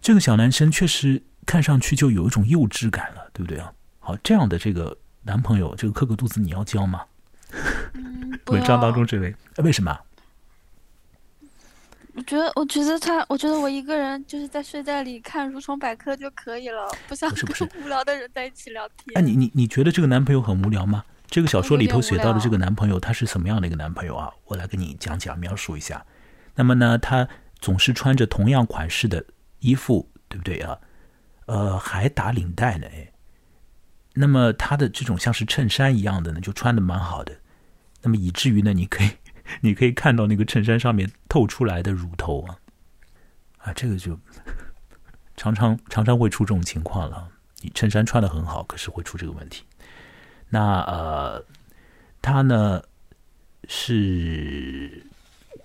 [0.00, 1.22] 这个小男生确实。
[1.46, 3.72] 看上去就有一种幼稚感了，对不对啊？
[3.98, 7.04] 好，这样的这个男朋友，这个克克肚子，你要交吗？
[8.46, 9.98] 文章当中这位，为什么？
[12.20, 19.16] 我觉得，我觉得他，我觉得我一个人就是在睡袋里看《蠕虫百科》就可以了，不想跟无聊的人在一起聊天。
[19.16, 21.02] 哎，你你你觉得这个男朋友很无聊吗？
[21.28, 24.30] 这个小说里头写到的这个男朋友，他是什么样的一个男朋友啊？
[24.44, 26.04] 我来跟你讲讲，描述一下。
[26.54, 27.26] 那么呢，他
[27.58, 29.24] 总是穿着同样款式的
[29.60, 30.76] 衣服，对不对啊？
[31.46, 33.10] 呃，还打领带呢，哎，
[34.12, 37.34] 那么他的这种像是衬衫一样的呢，就穿的蛮好的，
[38.02, 39.08] 那么以至于呢，你可以，
[39.60, 42.56] 你可以看到那个衬衫上面透出来的乳头啊，
[43.58, 44.18] 啊，这个就
[45.36, 47.28] 常常常常会出这种情况了。
[47.62, 49.64] 你衬衫穿的很好，可是会出这个问题。
[50.48, 51.44] 那呃，
[52.22, 52.82] 他呢
[53.68, 55.06] 是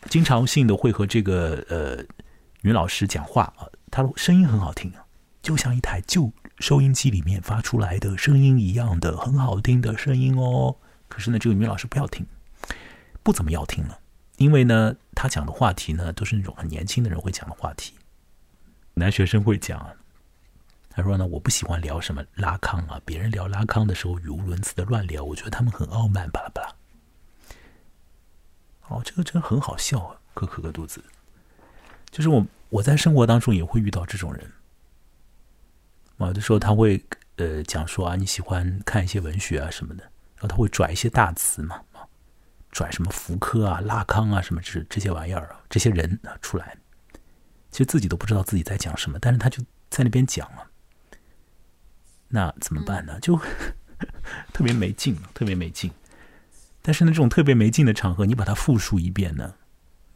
[0.09, 2.03] 经常性的会和这个呃
[2.61, 5.05] 女老师讲话啊，她的声音很好听啊，
[5.41, 10.75] 就像一台旧收音机里面发出来的声音一样的很好听的声音哦。
[11.07, 12.25] 可是呢，这个女老师不要听，
[13.25, 13.99] 不怎么要听了，
[14.37, 17.95] 因为呢，他讲的话题呢都是那种很年轻的人会讲的话题，
[18.93, 19.95] 男学生会讲。
[20.91, 26.75] 他说呢，我不喜欢聊什么拉康啊，别人聊拉康的时候语无伦次的乱聊，我觉得他们很傲慢，巴拉巴拉。
[28.87, 31.03] 哦，这个真很好笑啊，可可个肚子。
[32.11, 34.51] 就是我我在生活当中也会遇到这种人，
[36.19, 37.03] 有的时候他会
[37.37, 40.03] 呃讲说啊，你喜欢看一些文学啊什么的，
[40.35, 41.81] 然后他会拽一些大词嘛，
[42.75, 46.75] 拽什么福柯啊、拉康啊什么这这些玩意儿啊，这些人啊出来，
[47.71, 50.67] 其实自己都不知道自己在讲什么，但是他就在那边讲了。
[52.27, 53.17] 那怎么办呢？
[53.21, 53.39] 就
[54.51, 55.89] 特别没劲，特别没劲。
[56.81, 59.55] 但是呢，这种特别没劲的场合，你把它复述一遍呢，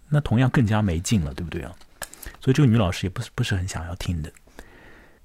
[0.09, 1.73] 那同样更加没劲了，对不对啊？
[2.41, 4.29] 所以这个女老师也不是不是很想要听的。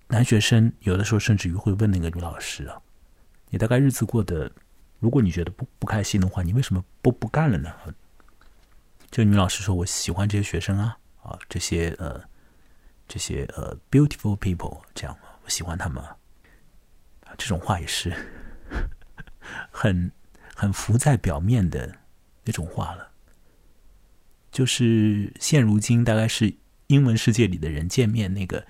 [0.07, 2.81] 男学生有的时候甚至于会问那个女老师啊
[3.51, 4.53] ：“你大概日子过得，
[5.05, 7.71] 如果你觉得不不开心的话，你为什么不不干了呢？”
[9.13, 12.19] 这个女老师说：“我喜欢这些学生啊，啊，这些呃，
[13.07, 15.15] 这些呃，beautiful people，这样
[15.45, 16.03] 我喜欢他们。”
[17.37, 18.15] 这种话也是
[19.71, 20.11] 很
[20.55, 21.95] 很浮在表面的
[22.45, 23.11] 那种话了，
[24.51, 28.67] 就是现如今大概是英文世界里的人见面那个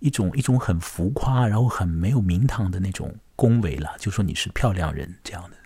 [0.00, 5.56] 一种一种很浮夸，然后很没有名堂的那种恭维了，就说你是漂亮人这样的，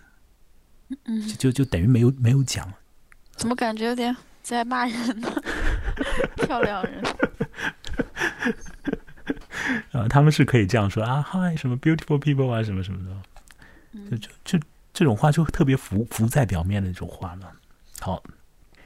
[1.05, 2.73] 嗯，就就等于没有没有讲，
[3.37, 5.29] 怎么感觉有点在骂人呢？
[6.37, 7.03] 漂亮人。
[9.93, 17.49] 啊，他们是可以这样说啊，，Hi，，什么 beautiful people 啊，什么什么的，就就就这种话就特别浮浮在表面的那种话嘛。
[18.01, 18.23] 好，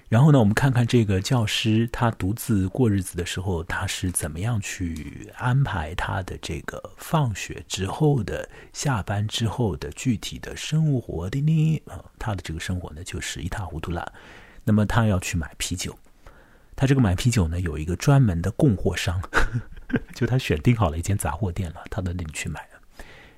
[0.09, 11.83] 然后呢，我们看看这个教师他独自过日子的时候，他是怎么样去安排他的这个放学之后的、下班之后的具体的生活的呢？
[11.87, 14.13] 啊，他的这个生活呢，就是一塌糊涂了。
[14.63, 15.99] 那么他要去买啤酒，
[16.77, 19.21] 他这个买啤酒呢，有一个专门的供货商。
[20.15, 22.69] 就他选定好了一间杂货店了，他到那里去买。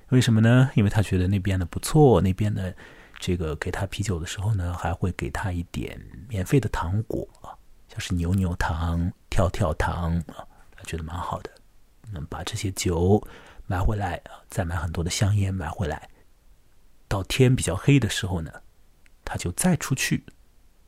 [0.09, 0.69] 为什么呢？
[0.75, 2.75] 因为他觉得那边的不错，那边的
[3.19, 7.53] 这个给他啤酒的时候呢，还会给他一点免费的糖果啊，
[7.89, 11.51] 像是牛牛糖、跳跳糖啊，他觉得蛮好的。
[12.11, 13.21] 那么把这些酒
[13.67, 16.09] 买回来啊，再买很多的香烟买回来，
[17.07, 18.51] 到天比较黑的时候呢，
[19.25, 20.23] 他就再出去。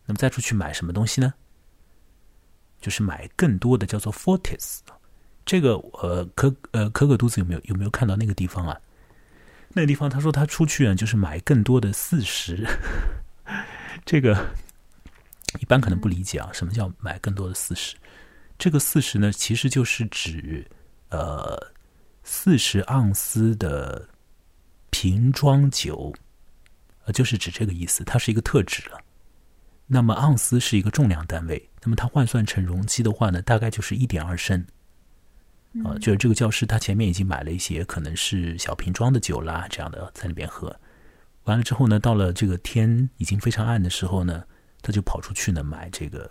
[0.06, 1.34] 那么再出去买什么东西呢？
[2.80, 4.80] 就是买更多的叫做 Fortis。
[5.46, 8.80] 这个呃，可呃，可可肚子有没有有没有看到那个地方啊？
[9.74, 12.68] 那个地方他说他出去啊，就是买更多的四十。
[14.06, 14.54] 这个
[15.60, 17.96] 一般可能不理解啊，什么叫买更多的四十？
[18.58, 20.66] 这个四十呢，其实就是指
[21.10, 21.72] 呃
[22.24, 24.08] 四十盎司的
[24.90, 26.14] 瓶装酒，
[27.06, 29.00] 呃，就是指这个意思，它是一个特指了。
[29.88, 34.66] 那么盎司是一个重量单位，那么它换算成容积的话呢，大概就是一点二升。
[35.86, 40.76] 啊，就是这个教师，他前面已经买了一些可能是小瓶装的酒啦，这样的在那边喝。
[41.46, 44.44] 完了之后呢，到了这个天已经非常暗的时候呢，
[44.82, 46.30] 他就跑出去呢买这个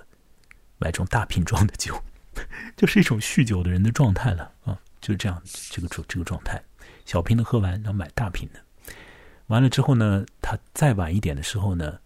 [0.79, 2.01] 买这种大瓶装的酒，
[2.77, 6.63] 就是一种酗酒的人的状态了啊，就是这样这个状这个状态。
[7.07, 8.61] 小瓶的喝完，然后买大瓶的。
[9.47, 11.99] 完了之后呢，他再晚一点的时候呢，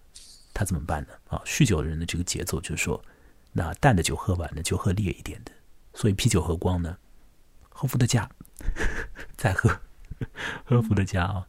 [0.55, 1.09] 他怎么办呢？
[1.29, 3.05] 啊，酗酒的人的这个节奏就是说，
[3.53, 5.53] 那淡的酒喝完了就喝烈一点的，
[5.92, 6.97] 所以啤酒喝光呢。
[7.85, 8.27] 喝伏特加，
[9.37, 9.79] 再喝，
[10.64, 11.47] 喝伏特加啊！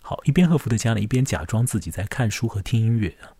[0.00, 3.34] 好，一边喝伏特加呢，一边假装自己在看书和听音乐啊。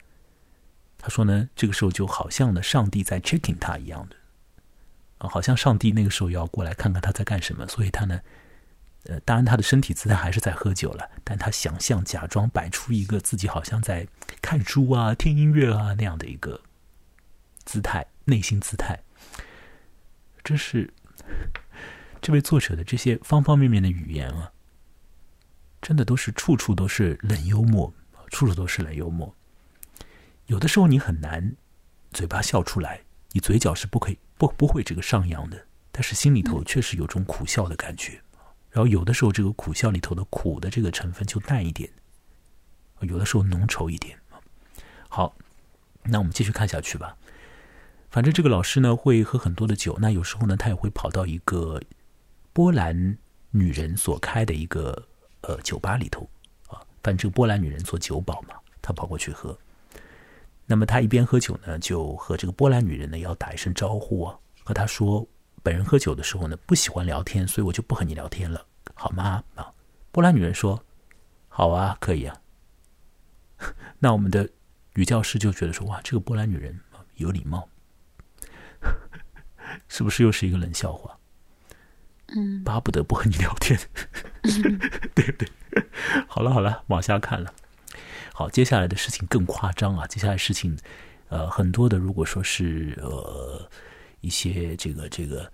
[0.99, 4.17] 他说呢，这个时候就好像呢，上帝在 checking 他一样的
[5.19, 8.21] 啊，好像上帝那个时候要过来看看他在干什么，所以他呢，
[9.05, 14.05] 呃，当然他的身体姿态还是在喝酒了，但他想象假装摆出一个自己好像在
[14.43, 16.61] 看书啊、听音乐啊那样的一个
[17.65, 18.99] 姿态，内心姿态，
[20.43, 20.93] 真是。
[22.27, 24.51] 这位作者的这些方方面面的语言啊，
[25.81, 27.95] 真的都是处处都是冷幽默，
[28.31, 29.33] 处处都是冷幽默。
[30.47, 31.55] 有的时候你很难
[32.11, 33.01] 嘴巴笑出来，
[33.31, 38.21] 你嘴角是不可以不不会这个上扬的，但是心里头确实有种苦笑的感觉。
[38.71, 41.89] 然后有的时候这个苦笑里头的苦的这个成分就淡一点，
[43.03, 44.19] 有的时候浓稠一点。
[45.09, 45.37] 好，
[46.03, 47.17] 那我们继续看下去吧。
[48.11, 51.81] 反正这个老师呢会喝很多的酒，那有时候呢他也会跑到一个。
[52.57, 53.19] 波兰
[53.51, 55.07] 女人所开的一个
[55.43, 56.27] 呃酒吧里头
[56.69, 59.55] 啊，反正波兰女人做酒保嘛，她跑过去喝。
[60.65, 65.29] 那么他一边喝酒呢，就和这个波兰女人呢要打一声招呼啊，和他说，
[65.63, 69.45] 本人喝酒的时候呢不喜欢聊天，所以我就不和你聊天了，好吗？
[69.55, 69.71] 啊，
[70.11, 70.83] 波兰女人说，
[71.49, 72.35] 好啊，可以啊。
[74.01, 74.49] 那我们的
[74.95, 76.81] 女教师就觉得说，哇，这个波兰女人
[77.17, 77.69] 有礼貌，
[79.89, 81.16] 是不是又是一个冷笑话？
[82.35, 83.79] 嗯，巴不得不和你聊天，
[85.15, 85.49] 对不对？
[86.27, 87.53] 好了好了，往下看了。
[88.33, 90.07] 好，接下来的事情更夸张啊！
[90.07, 90.77] 接下来事情，
[91.29, 93.69] 呃，很多的，如果说是呃
[94.21, 95.51] 一些这个这个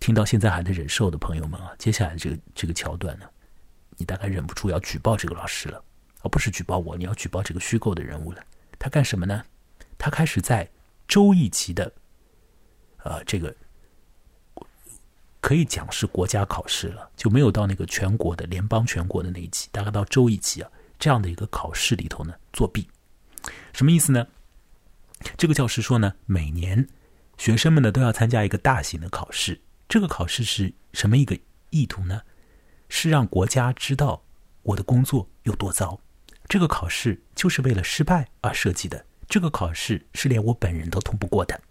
[0.00, 3.26] 听到现在还在忍受的朋友们啊，接下来这个这个桥段呢，
[3.96, 5.82] 你大概忍不住要举报这个老师了，
[6.22, 8.42] 而不是举报我，你要举报这个虚构的人物了。
[8.78, 9.44] 他干什么呢？
[9.98, 10.68] 他开始在
[11.06, 11.92] 周易集的，
[13.04, 13.54] 呃，这个
[15.46, 20.68] 可以讲是国家考试了，就没有到那个全国的联邦全国的那一级，大概到州一级啊。
[20.98, 22.88] 这样的一个考试里头呢，作弊，
[23.72, 24.26] 什么意思呢？
[25.36, 26.88] 这个教师说呢，每年
[27.38, 31.38] 学生们呢都要参加一个大型的考试，这个考试是什么一个
[31.70, 32.22] 意图呢？
[32.88, 34.24] 是让国家知道
[34.64, 36.00] 我的工作有多糟。
[36.48, 41.62] 这个考试就是为了失败而设计的，这个考试是连我本人都通不过的。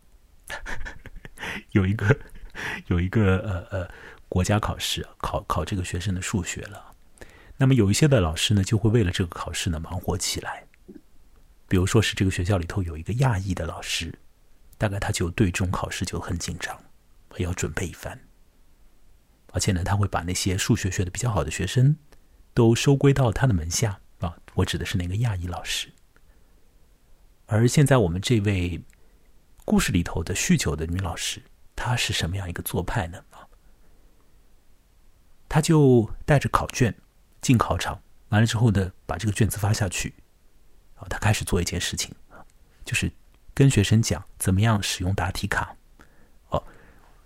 [1.72, 2.18] 有一个
[2.88, 3.90] 有一个呃呃
[4.28, 6.94] 国家考试，考考这个学生的数学了。
[7.58, 10.66] 那么有一些的老师呢，就会为了这个考试呢忙活起来。
[11.68, 14.20] 比如说是这个学校里头有一个亚裔的老师，
[14.78, 16.80] 大概他就对这种考试就很紧张，
[17.38, 18.20] 要准备一番。
[19.52, 21.98] 而且呢，他会把那些数学学的比较好的学生
[22.54, 24.38] 都收归到他的门下啊。
[24.56, 25.90] 我指的是那个亚裔老师。
[27.46, 28.82] 而现在我们这位
[29.64, 31.42] 故事里头的酗酒的女老师，
[31.76, 33.24] 他是什么样一个做派呢？
[33.32, 33.48] 啊，
[35.50, 36.96] 他就带着考卷。
[37.42, 40.16] 进考场完了之后呢，把这个卷子发下去，
[40.96, 42.12] 啊，他开始做一件事情，
[42.84, 43.12] 就是
[43.54, 45.76] 跟学生讲怎么样使用答题卡。
[46.50, 46.64] 哦，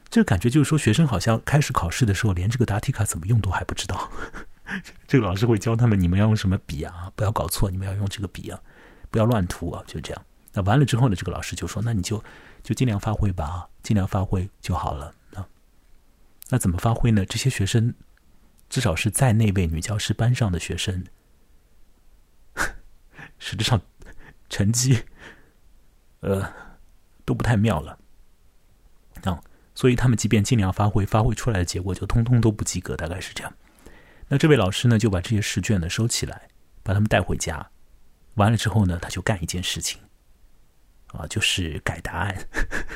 [0.10, 4.12] 这个感觉就是说，学生好像开始考试的时候，连这个答题卡怎么用都还不知道。
[5.08, 7.10] 这个老师会教他们，你们要用什么笔啊？
[7.16, 8.60] 不要搞错，你们要用这个笔啊，
[9.10, 10.26] 不要乱涂啊，就这样。
[10.52, 12.22] 那完了之后呢，这个老师就说：“那你就
[12.70, 15.44] 就尽量发挥吧，尽量发挥就好了。”那
[16.50, 17.26] 那怎么发挥呢？
[17.26, 17.96] 这些学生。
[18.70, 21.04] 至少是在那位女教师班上的学生，
[23.40, 23.82] 实质上
[24.48, 25.06] 成绩，
[26.20, 26.54] 呃，
[27.26, 27.98] 都不太妙了
[29.24, 29.42] 啊。
[29.74, 33.52] 所以他们即便尽量发挥，发挥出来的结果就通通都不及格，大概是这样。
[34.28, 36.48] 那这位老师呢，就把这些试卷呢收起来，
[36.84, 37.72] 把他们带回家。
[38.36, 40.00] 完了之后呢，他就干一件事情，
[41.14, 42.48] 啊，就是改答案，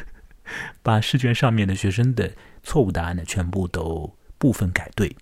[0.81, 5.15] 把试卷上面的学生的错误答案呢，全部都部分改对。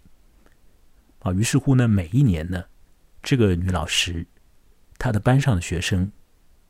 [1.20, 2.66] 啊，于是乎呢，每一年呢，
[3.22, 4.26] 这个女老师，
[4.98, 6.12] 她的班上的学生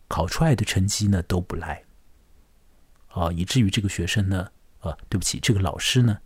[0.08, 1.84] 考出来的成绩呢都不赖，
[3.08, 6.20] 啊，以至于这个学生呢，啊，对不起，这个老师呢，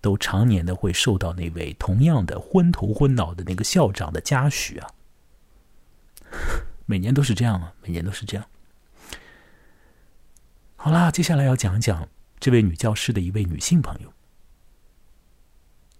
[0.00, 4.90] 都常年的会受到那位同样的昏头昏脑的那个校长的嘉许啊，
[6.84, 8.44] 每年都是这样啊，每年都是这样。
[10.84, 12.08] 好啦，接下来要讲一讲
[12.40, 14.12] 这位女教师的一位女性朋友。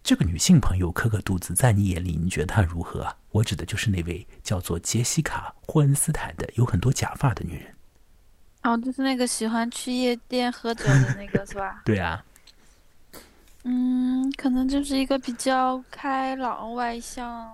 [0.03, 3.17] 这个女性朋友可可肚子，在你眼里，你觉得她如何啊？
[3.31, 7.73] 我指的就是那位叫做杰西卡·霍恩斯坦的，有很多假发的女人。
[8.65, 11.83] 哦，就是那个喜欢去夜店喝酒的那个，是吧？
[11.87, 12.25] 对啊。
[13.63, 17.49] 嗯，可能就是一个比较开朗、外向，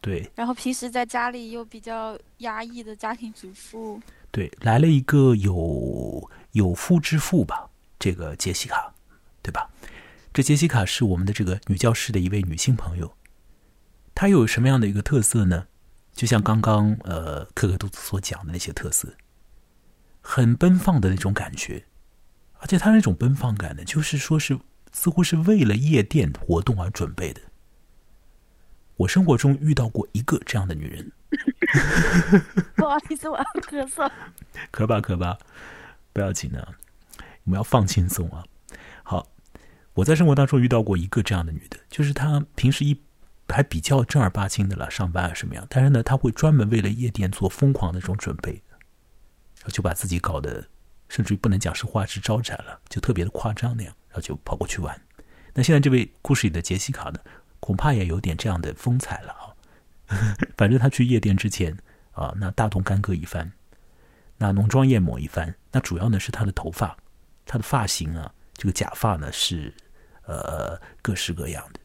[0.00, 0.26] 对。
[0.34, 4.00] 然后平时在家里又比较压抑的家庭主妇。
[4.30, 8.94] 对，来了一个有有夫之妇吧，这个杰西卡，
[9.42, 9.70] 对吧？
[10.32, 13.14] 这杰西卡是我们的这个女教师的一位女性朋友，
[14.14, 15.66] 她有什么样的一个特色呢？
[16.14, 19.14] 就像刚刚呃可可肚子所讲的那些特色，
[20.20, 21.86] 很奔放的那种感觉，
[22.58, 24.58] 而且她那种奔放感呢，就是说是
[24.92, 27.40] 似乎是为了夜店活动而准备的。
[28.96, 31.12] 我生活中遇到过一个这样的女人。
[32.76, 34.10] 不好意思，我要咳嗽。
[34.70, 35.38] 咳 吧咳吧，
[36.12, 36.68] 不要紧啊，
[37.44, 38.44] 我们要放轻松啊。
[39.02, 39.28] 好。
[39.94, 42.98] 我在生活当中遇到过一个这样的女的，就是她平时一
[43.46, 48.62] 还比较正儿八经的了，上班啊什么样，但是呢，她会专门为了夜店做疯狂的这种准备，
[49.66, 50.66] 就把自己搞得
[51.10, 54.98] 甚至于不能讲是花枝招展了，就特别的夸张那样，然后就跑过去玩。
[55.52, 57.20] 那现在这位故事里的杰西卡呢，
[57.60, 59.52] 恐怕也有点这样的风采了啊。
[60.56, 61.76] 反正她去夜店之前
[62.12, 63.52] 啊，那大动干戈一番，
[64.42, 66.96] 那浓妆艳抹一番，那主要呢是她的头发，
[67.46, 68.34] 她的发型啊。
[68.54, 69.72] 这个假发呢是，
[70.24, 71.78] 呃，各式各样的。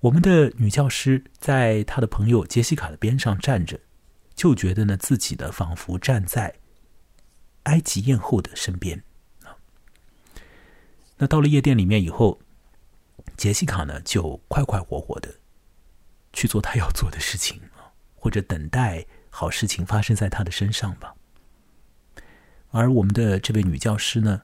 [0.00, 3.78] 我们的女教师在她的朋友杰西卡的边上站着，
[4.34, 6.54] 就觉得呢自己的仿佛站在
[7.64, 9.04] 埃及艳后的身边
[9.42, 9.52] 啊。
[11.18, 12.40] 那到了夜店里面以后，
[13.36, 15.34] 杰西卡呢就快快活活的
[16.32, 21.14] 去做她要做的事情啊，或者等待好事情发生在她的身上吧。
[22.76, 24.42] 而我们的这位女教师呢，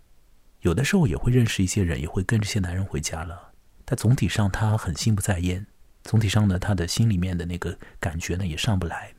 [0.60, 3.52] 有的时候也会认识一些人，也会跟这些男人回家了。
[3.84, 5.66] 但总体上，她很心不在焉。
[6.02, 9.12] 总体上呢，她的心里面的那个感觉呢，也上不来。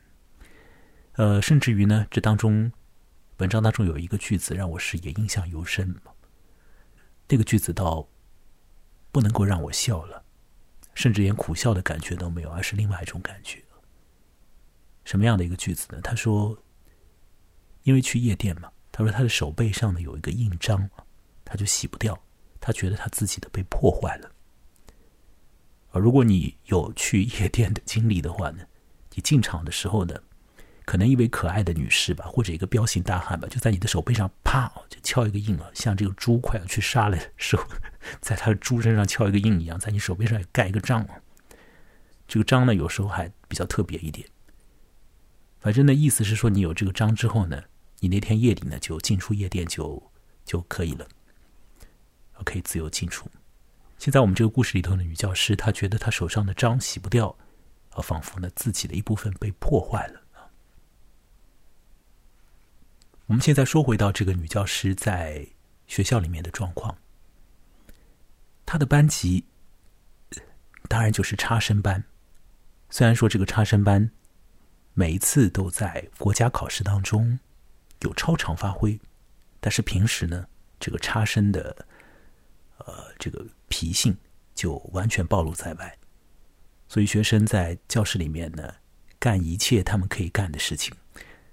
[1.13, 2.71] 呃，甚至于呢，这当中，
[3.37, 5.95] 文章当中有一个句子让我是也印象尤深。
[7.29, 8.07] 那个句子倒
[9.11, 10.23] 不能够让我笑了，
[10.95, 13.63] 甚至连苦笑的感觉都没有，而是另外一种感觉。
[15.05, 16.01] 什么样的一个句子呢？
[16.01, 16.57] 他说
[17.83, 20.89] ：“因为去夜店嘛，他说他的手背上呢有一个印章，
[21.43, 22.17] 他就洗不掉，
[22.61, 24.31] 他觉得他自己的被破坏了。”
[25.91, 28.63] 啊，如果你有去夜店的经历的话呢，
[29.13, 30.15] 你进场的时候呢，
[30.85, 37.65] 可能一位可爱的女士吧，或者一个彪形大汉吧，就在你的手背上啪就敲一个印啊，像这个猪快要去杀了的时候，
[38.21, 41.07] 在他的猪身上敲一个印一样，在你手背上盖一个章。
[42.27, 44.27] 这个章呢，有时候还比较特别一点。
[45.59, 47.63] 反正呢，意思是说，你有这个章之后呢，
[48.03, 50.11] 你那天夜里呢就进出夜店就
[50.43, 51.07] 就可以了，
[52.43, 53.31] 可以自由进出。
[53.97, 57.33] 现在我们这个故事里头的女教师，她觉得她手上的章洗不掉，
[57.91, 60.21] 啊，仿佛呢自己的一部分被破坏了
[63.27, 65.47] 我们现在说回到这个女教师在
[65.87, 66.97] 学校里面的状况，
[68.65, 69.45] 她的班级
[70.89, 72.03] 当然就是差生班。
[72.89, 74.11] 虽然说这个差生班
[74.93, 77.39] 每一次都在国家考试当中
[78.03, 78.99] 有超常发挥，
[79.59, 80.45] 但是平时呢，
[80.79, 81.85] 这个差生的。
[82.85, 84.17] 呃，这个脾性
[84.53, 85.97] 就完全暴露在外，
[86.89, 88.73] 所以学生在教室里面呢，
[89.19, 90.93] 干一切他们可以干的事情。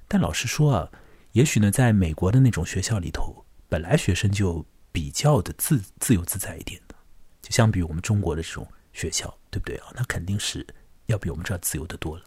[0.08, 0.90] 但老实说啊，
[1.32, 6.96] 也许呢，在美国的那种学校里头，本来学生就比较的自自由自在一点的，
[7.42, 9.92] 就相比我们中国的这种学校，对不对啊？
[9.94, 10.66] 那肯定是
[11.06, 12.24] 要比我们这儿自由的多了。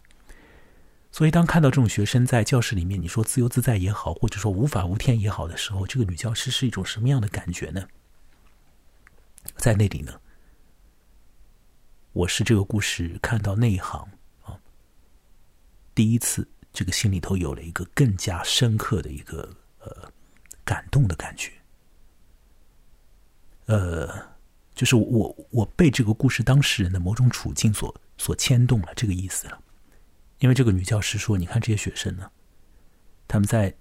[1.14, 7.86] 所以，当看到这种学生在教室里面，你说自由自在也好，或者说无法无天也好的时候，这个女教师是一种什么样的感觉呢？
[9.54, 10.20] 在那里呢，
[12.14, 14.08] 我是这个故事看到那一行
[14.42, 14.58] 啊，
[15.94, 19.48] 第一次这个心里头有了一个更加深刻的一个
[19.78, 20.10] 呃
[20.64, 21.52] 感动的感觉，
[23.66, 24.12] 呃，
[24.74, 29.60] 就是我我被这个故事当事人的某种处境所所牵动了，这个意思了。
[30.38, 32.30] 因为这个女教师说：“你看这些学生呢，
[33.26, 33.74] 他们在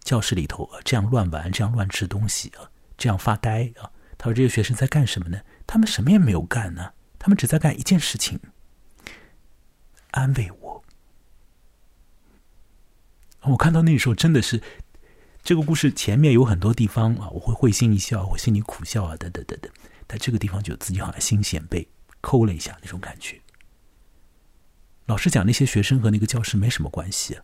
[0.00, 5.40] 教室里头啊这样乱玩，这样乱吃东西啊，这样发呆啊。”他说：“这些学生在干什么呢？
[5.66, 8.40] 他们什么也没有干呢，他们只在干一件事情，
[10.12, 10.84] 安慰我。”
[13.42, 14.60] 我看到那时候真的是，
[15.42, 19.70] 这个故事前面有很多地方啊，我会会心一笑，我心里苦笑啊，等等等等。
[20.06, 21.86] 但这个地方就自己好像心弦被
[22.20, 23.40] 抠了一下那种感觉。
[25.06, 27.40] 老师讲，那些学生和那个教师没什么关系，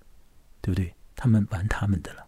[0.60, 0.94] 对不对？
[1.14, 2.26] 他们玩他们的了。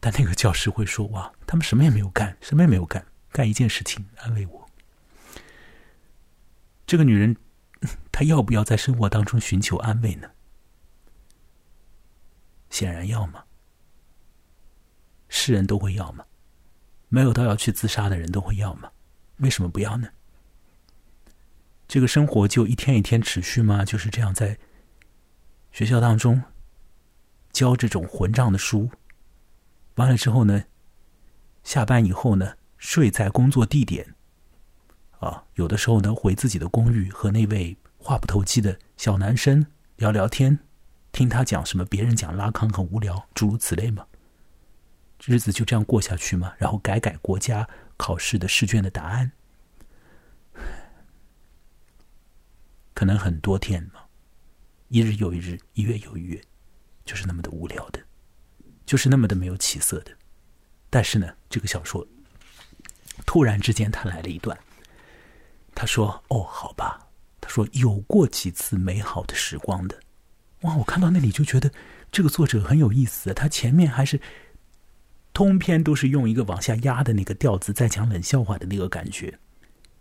[0.00, 4.68] 但那个教师会说：“哇，他们什么也没有干，什么也没有干，干一件事情安慰我。”
[6.86, 7.36] 这个女人，
[8.10, 10.30] 她要不要在生活当中寻求安慰呢？
[12.70, 13.44] 显然要嘛。
[15.28, 16.24] 是人都会要嘛，
[17.08, 18.90] 没有到要去自杀的人都会要嘛，
[19.36, 20.08] 为什么不要呢？
[21.88, 23.82] 这个生活就一天一天持续吗？
[23.82, 24.58] 就是这样在
[25.72, 26.42] 学校当中
[27.50, 28.90] 教这种混账的书。
[29.94, 30.64] 完了之后呢，
[31.64, 34.14] 下班以后呢，睡在工作地点，
[35.18, 39.66] 啊，有的时候呢，回自己的公寓和那位话不投机的小男生
[39.96, 40.58] 聊聊天，
[41.10, 44.06] 听他讲什么别人讲拉康很无聊，诸如此类嘛。
[45.24, 47.66] 日子就这样过下去嘛，然后改改国家
[47.96, 49.32] 考试的试卷的答案，
[52.98, 54.00] 可能很多天嘛，
[54.88, 56.42] 一日又一日，一月又一月，
[57.04, 58.00] 就是那么的无聊的。
[58.84, 60.10] 就是那么的没有起色的，
[60.90, 62.04] 但是呢，这个小说
[63.24, 64.58] 突然之间他来了一段，
[65.76, 67.06] 他说：“哦，好吧。”
[67.40, 69.96] 他说：“有过几次美好的时光的。”
[70.62, 71.70] 哇，我看到那里就觉得
[72.10, 73.32] 这个作者很有意思。
[73.32, 74.20] 他前面还是
[75.32, 79.38] 通篇都是用一个往下压的那个调子在讲冷笑话的那个感觉。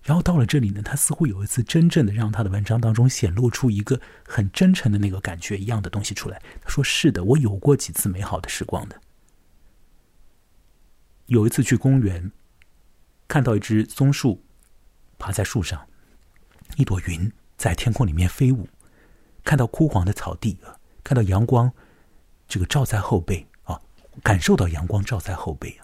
[0.07, 6.41] 然后到了这里呢，他似乎有一次真正的让他的文章当中显露出一个很真诚的那个感觉一样的东西出来。
[6.61, 9.01] 他说：“是的，我有过几次美好的时光的。
[11.25, 12.31] 有一次去公园，
[13.27, 14.41] 看到一只松树
[15.19, 15.85] 爬在树上，
[16.77, 18.65] 一朵云在天空里面飞舞，
[19.43, 20.57] 看到枯黄的草地，
[21.03, 21.69] 看到阳光
[22.47, 23.77] 这个照在后背啊，
[24.23, 25.83] 感受到阳光照在后背啊，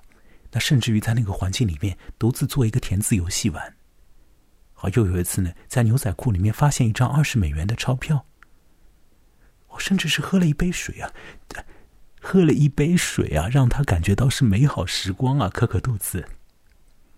[0.49, 3.75] 那甚至于在那个环境里面独自做一个填字游戏玩。
[4.83, 8.25] 好，又有一次呢，在牛仔裤里面发现一张二十美元的钞票。
[9.69, 11.09] 我甚至是喝了一杯水啊，
[12.19, 16.27] 喝了一杯水啊，让他感觉到是美好时光啊，可可肚子。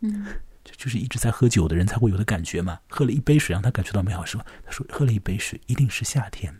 [0.01, 0.28] 嗯，
[0.63, 2.80] 这就是一直在喝酒的人才会有的感觉嘛。
[2.88, 4.45] 喝了一杯水，让他感觉到美好时光。
[4.63, 6.55] 他说，喝了一杯水，一定是夏天。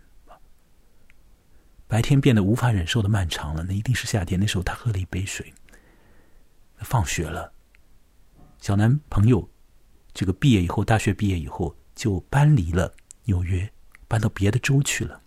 [1.88, 4.40] 白天变得无法忍受的漫长了，那一定是夏天。
[4.40, 5.54] 那时候他喝了一杯水。
[6.80, 7.54] 放学了，
[8.60, 9.48] 小男朋友
[10.16, 12.96] 这个毕业以后，大学毕业以后就搬离了
[13.26, 13.70] 纽约，
[14.08, 15.22] 搬到别的州去了。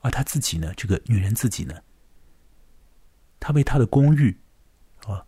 [0.00, 0.74] 而她自己呢？
[0.76, 1.80] 这个女人自己呢？
[3.38, 4.36] 她为她的公寓，
[5.06, 5.24] 啊，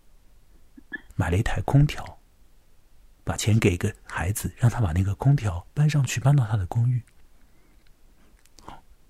[1.15, 2.19] 买了一台空调，
[3.23, 7.01] 把钱给一个孩子，让他把那个空调搬上去，搬到他的公寓。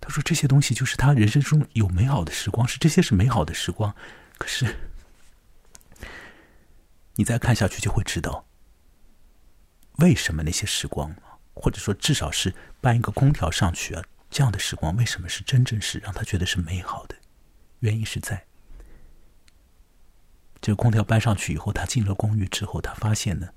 [0.01, 3.95] 他说这些东西就是他人生中有美好的时光，是这些是美好的时光。
[4.37, 4.77] 可是，
[7.15, 8.47] 你再看下去就会知道，
[9.99, 11.15] 为什么那些时光，
[11.55, 14.05] 或者说至少是搬一个空调上去啊。
[14.31, 17.17] 这样的时光为什么是真正是让他觉得是美好的？
[17.79, 18.45] 原因是在
[20.61, 23.49] 这个空调搬上去以后，他进了公寓之后，他发现呢，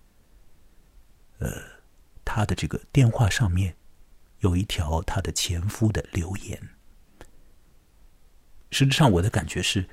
[1.39, 1.61] 呃，
[2.23, 3.75] 他的这个电话上面
[4.39, 6.69] 有一条他的前夫的留言。
[8.69, 9.89] 实质上，我的感觉是，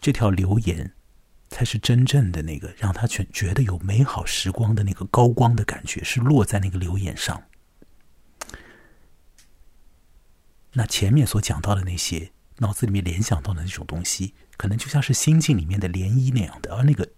[0.00, 0.94] 这条留言
[1.48, 7.42] 才是真正的那个让他觉觉得有美好时光的那个高光的感觉，是落在那个留言上。
[10.72, 17.08] 那前面所讲到的那些脑子里面联想到的那种东西，可能就像是心境里面的涟漪那样的，而那个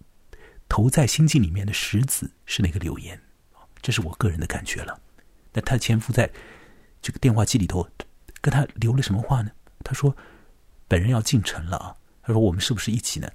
[0.68, 3.20] 投在心境里面的石子是那个留言，
[3.82, 5.00] 这是我个人的感觉了。
[5.52, 6.30] 那他前夫在
[7.02, 7.88] 这个电话机里头
[8.40, 9.50] 跟他留了什么话呢？
[9.82, 10.16] 他说
[10.86, 13.28] ：“本人要进城了啊。”他说：“我们是不是一起呢？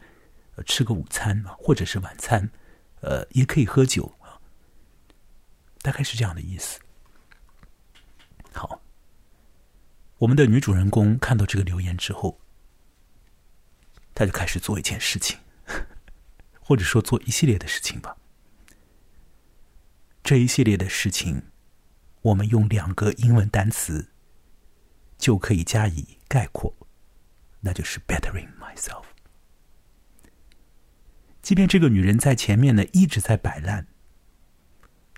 [0.63, 2.49] 吃个午餐嘛，或者是晚餐？
[3.01, 4.39] 呃，也可以喝酒啊。”
[5.81, 6.79] 大概是这样的意思。
[8.51, 8.81] 好。
[10.17, 12.39] 我们的女主人公看到这个留言之后，
[14.15, 15.37] 她就开始做一件事情，
[16.61, 18.15] 或者说做一系列的事情吧。
[20.23, 21.43] 这一系列的事情，
[22.21, 24.09] 我们用两个英文单词
[25.17, 26.73] 就可以加以概括，
[27.59, 29.03] 那就是 “bettering myself”。
[31.45, 33.85] 即便这个女人在前面呢一直在摆烂，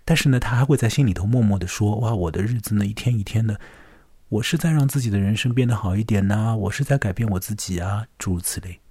[0.04, 3.58] 但是呢，她还会在心里头默默的说：“哇，我的日子呢一天一天的。”
[4.28, 8.82] 我是在让自己的人生变得好一点呐，我是在改变我自己啊，诸如此类。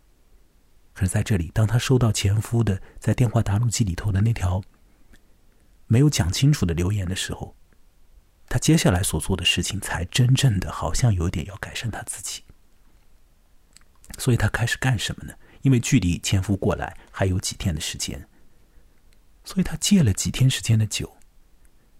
[0.94, 4.62] 可是在这里，当他收到前夫的在电话答录机里头的那条
[5.88, 7.54] 没有讲清楚的留言的时候，
[8.48, 12.44] 他接下来所做的事情才真正的好像有点要改善他自己。
[14.16, 15.34] 所以他开始干什么呢？
[15.66, 18.24] 因为距离前夫过来还有几天的时间，
[19.42, 21.12] 所以他借了几天时间的酒。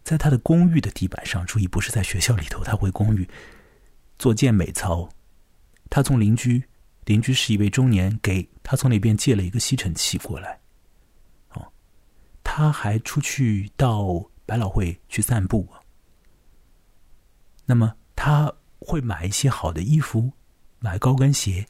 [0.05, 3.29] 在他的公寓的地板上，注意不是在学校里头，他回公寓
[4.21, 5.11] 做健美操。
[5.91, 6.63] 他从邻居，
[7.07, 10.61] 邻居是一位中年，给他从那边借了一个吸尘器过来。
[11.55, 11.73] 哦，
[12.45, 15.69] 他还出去到百老汇去散步。
[17.65, 20.31] 那么他会买一些好的衣服，
[20.79, 21.67] 买高跟鞋，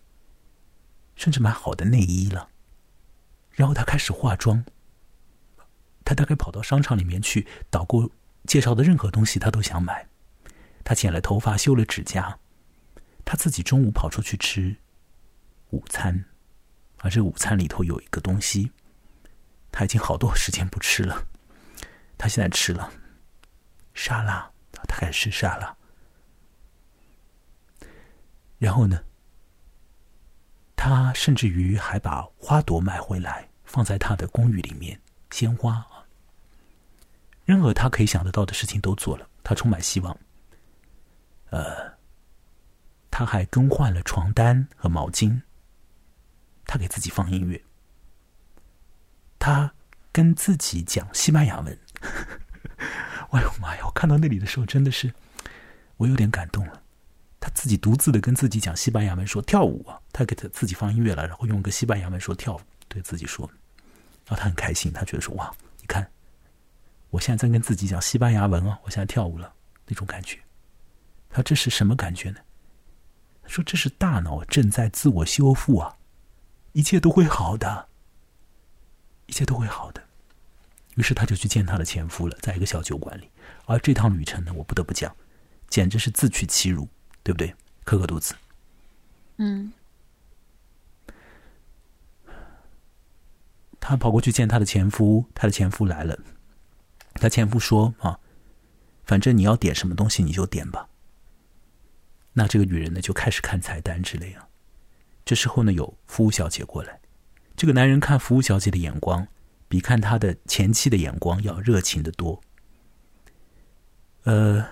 [1.17, 2.49] 甚至买好的内衣了。
[3.51, 4.64] 然后他开始化妆。
[6.05, 8.09] 他大概跑到商场里面去导购。
[8.47, 10.07] 介绍的任何东西他都想买，
[10.85, 12.39] 他剪了头发，修了指甲，
[13.25, 14.77] 他自己中午跑出去吃
[15.71, 16.27] 午餐，
[16.99, 18.71] 而这午餐里头有一个东西，
[19.73, 21.27] 他已经好多时间不吃了，
[22.17, 22.93] 他现在吃了
[23.95, 25.77] 沙拉，他开始吃沙拉，
[28.59, 29.03] 然后呢，
[30.77, 35.01] 他甚至于还把花朵买回来放在他的公寓里面，
[35.31, 36.05] 鲜花啊。
[37.45, 40.16] 任何他可以想得到的事情都做了，他充满希望。
[41.51, 41.95] 呃，
[43.11, 45.41] 他还更换了床单和毛巾。
[46.66, 47.62] 他给自己放音乐。
[49.39, 49.72] 他
[50.12, 51.79] 跟自己讲西班牙文。
[53.31, 53.83] 哎呦妈呀！
[53.87, 55.12] 我看到那里的时候真的是，
[55.97, 56.83] 我有点感动了。
[57.47, 60.01] 他自己独自的跟自己讲西班牙文，说跳舞啊。
[60.11, 63.49] 他给他自己放音乐了，然后用个西班牙文说跳舞，对自己说。
[64.27, 66.05] 然后他很开心，他觉得说哇，你看。
[67.11, 68.77] 我现在在跟自己讲西班牙文啊！
[68.83, 69.55] 我现在跳舞了，
[69.87, 70.41] 那种感觉。
[71.31, 72.41] 他：“这是什么感觉呢？”
[73.47, 75.97] 说：“这是大脑正在自我修复啊，
[76.73, 77.89] 一切都会好的，
[79.27, 80.03] 一切都会好的。”
[80.97, 83.31] 于是他就去见她的前夫了，在一个小酒馆里。
[83.67, 85.15] 而这趟旅程呢，我不得不讲，
[85.69, 86.89] 简直是自取其辱，
[87.27, 87.53] 对不对？
[87.83, 88.37] 可可肚子。
[89.39, 89.72] 嗯。
[93.81, 96.16] 她跑过去见她的前夫，她的前夫来了。
[97.14, 98.20] 她前夫说：“啊，
[99.03, 100.89] 反正你要点什么东西你就点吧。”
[102.35, 104.49] 那这个女人呢，就开始看菜单之类啊。
[105.24, 107.01] 这时候呢，有服务小姐过来。
[107.57, 109.27] 这个男人看服务小姐的眼光，
[109.66, 112.41] 比看他的前妻的眼光要热情的多。
[114.22, 114.64] 呃，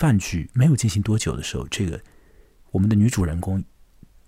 [0.00, 2.00] 饭局没有进行多久的时候，这个
[2.70, 3.62] 我们的女主人公，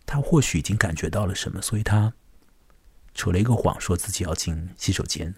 [0.05, 2.13] 她或许已经感觉到了什么，所以她
[3.15, 5.35] 扯了一个谎，说自己要进洗手间。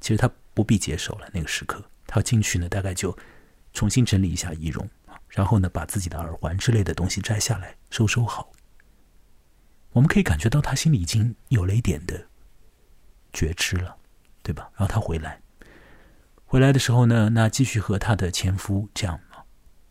[0.00, 3.16] 其实她不必接手了，那个时刻，她进去呢，大概就
[3.72, 4.90] 重新整理一下仪容
[5.28, 8.50] 然后呢，把自己的耳环之类的东西摘下来，收收好。
[9.92, 12.26] 我们可以感觉到他心里已经有了一点的
[13.32, 13.96] 觉知了，
[14.42, 14.68] 对吧？
[14.76, 15.40] 然后他回来，
[16.44, 19.20] 回来的时候呢，那继续和她的前夫这样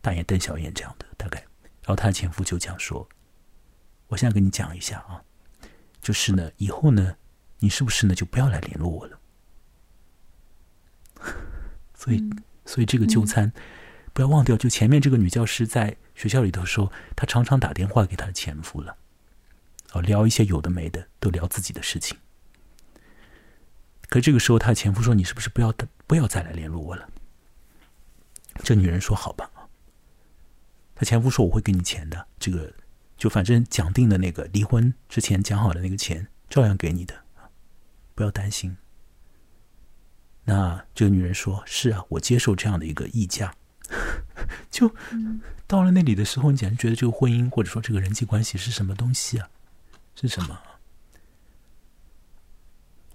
[0.06, 1.40] 大眼瞪小燕这样的大概。
[1.82, 3.08] 然后她的前夫就讲说
[4.06, 5.20] ：“我现在跟你讲一下啊，
[6.00, 7.16] 就是呢，以后呢，
[7.58, 9.18] 你是不是呢就不要来联络我了？
[11.92, 12.22] 所以，
[12.64, 13.52] 所以这个就餐
[14.12, 18.96] 不要忘掉，就前面这个女教师在学校里头说，她常常打电话给她的前夫了。”
[19.90, 22.16] 哦，聊一些有的没的，都聊自己的事情。
[24.08, 25.74] 可这个时候，她的前夫说：“你是不是不要
[26.06, 27.08] 不要再来联络我了？”
[28.62, 29.50] 这女人说：“好吧。”
[30.96, 32.72] 他前夫说：“我会给你钱的，这个
[33.16, 37.14] 就反正讲定的那个离婚之前讲好的那个钱，照样给你的，
[38.14, 38.76] 不要担心。”
[40.44, 43.54] 那这个女人说：“是啊，我接受这样的一个溢价。
[44.70, 44.90] ”就
[45.66, 49.48] 到了那里的时候，你简直觉得这个婚姻或者说这个人际关系是什么东西啊？
[50.14, 50.58] 是什么？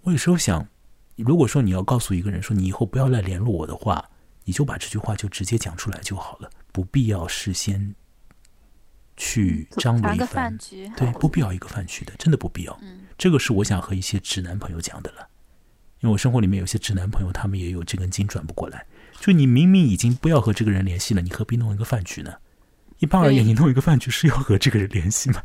[0.04, 0.68] 我有时候想，
[1.16, 4.10] 如果说你要告诉一个人说你以后不要来联络我的话，
[4.44, 7.96] 你就把这句话就直接讲出来就好了，不必要事先
[9.18, 10.58] 去张罗一番。
[10.96, 12.80] 对，不必要一个饭局的，真的不必要。
[13.18, 15.28] 这个是我想和一些直男朋友讲的了，
[16.00, 18.86] 因为我生活里面有些直男朋友，他们也有这根筋转不过来。
[19.20, 22.34] 就你明明已经不要和这个人联系了，你何必弄一个饭局呢？
[23.00, 25.42] 一般而言，你弄一个饭局是要和这个人联系吗？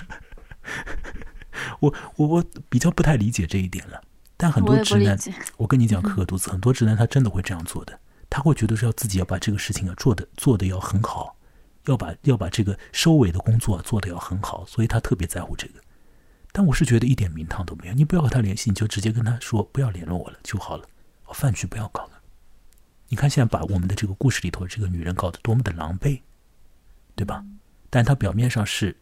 [1.81, 4.03] 我我我比较不太理解这一点了，
[4.37, 5.19] 但很多直男，
[5.57, 7.99] 我跟你讲，可可肚子，很多直男他真的会这样做的，
[8.29, 11.37] 他会觉得是要自己要把这个事情啊做的做的要很好，
[11.85, 15.75] 要把要把这个收尾的工作做的要很好，所以他特别在乎这个。
[16.53, 20.89] 但我是觉得一点名堂都没有，你不要和他联系，你就直接跟他说不要联络我了就好了，
[21.35, 22.13] 饭局不要搞了。
[23.09, 26.21] 你看现在把我们的这个故事里头这个女人搞得多么的狼狈，
[27.15, 27.45] 对吧？
[27.91, 28.97] 但她表面上是。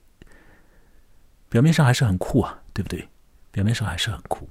[1.49, 3.09] 表面上还是很酷啊，对不对？
[3.53, 4.49] 表面上还是很酷。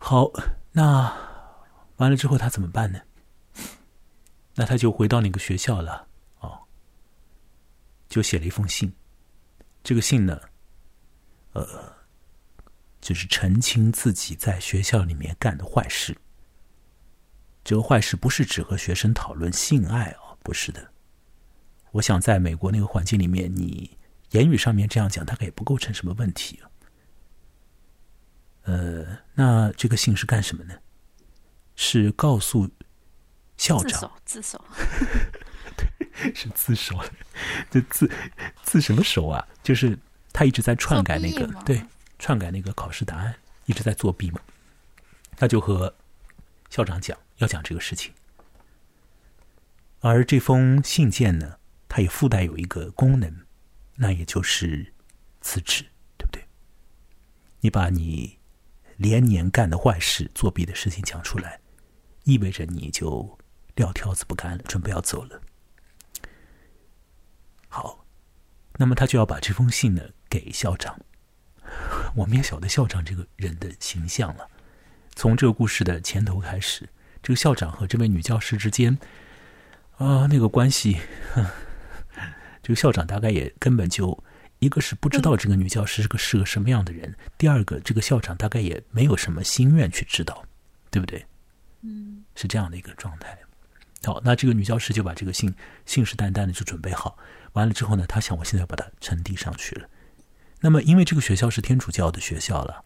[0.00, 0.28] 好，
[0.72, 1.16] 那
[2.00, 3.00] 完了之后他怎么办呢？
[4.56, 6.08] 那他就回到那个学校了，
[6.40, 6.58] 哦，
[8.08, 8.92] 就写了一封信。
[9.84, 10.40] 这个信呢，
[11.52, 11.94] 呃，
[13.00, 16.16] 就是澄清自己在学校里面干的坏事。
[17.62, 20.90] 这个坏事不是只和学生讨论性爱哦，不是的。
[21.92, 23.96] 我想在美国那个环境里面，你。
[24.30, 26.60] 言语上面这样讲，大概也不构成什么问题。
[28.62, 30.78] 呃，那这个信是干什么呢？
[31.82, 32.68] 是告诉
[33.56, 34.62] 校长自首，
[35.78, 35.88] 对，
[36.34, 36.94] 是自首。
[37.70, 38.08] 这自
[38.62, 39.48] 自什么首啊？
[39.62, 39.98] 就是
[40.30, 41.82] 他一直在篡改那个，对，
[42.18, 44.38] 篡改那个考试答案，一直在作弊嘛。
[45.38, 45.94] 他就和
[46.68, 48.12] 校长讲，要讲这个事情。
[50.00, 51.56] 而这封信件呢，
[51.88, 53.34] 它也附带有一个功能。
[53.96, 54.92] 那也就是
[55.40, 55.86] 辞职，
[56.18, 56.44] 对不对？
[57.60, 58.38] 你把你
[58.98, 61.58] 连年干的坏事、作弊的事情讲出来，
[62.24, 63.38] 意味着你就
[63.76, 65.40] 撂挑子不干了，准备要走了。
[67.68, 68.04] 好，
[68.78, 70.98] 那么他就要把这封信呢给校长。
[72.16, 74.48] 我们也晓得校长这个人的形象了。
[75.14, 76.88] 从这个故事的前头开始，
[77.22, 78.98] 这个校长和这位女教师之间
[79.98, 80.98] 啊，那个关系。
[82.62, 84.22] 这个校长大概也根本就，
[84.58, 90.44] 一个是不知道这个女教师是个是个什么样的人，第二个这个校长大概也没有什么心愿去知道，
[90.90, 91.24] 对不对？
[91.82, 93.38] 嗯，是这样的一个状态。
[94.04, 95.54] 好，那这个女教师就把这个信
[95.84, 97.18] 信誓旦旦的就准备好，
[97.52, 99.88] 完了之后呢，她想我现在要把它呈递上去了。
[100.60, 102.84] 那么因为这个学校是天主教的学校了，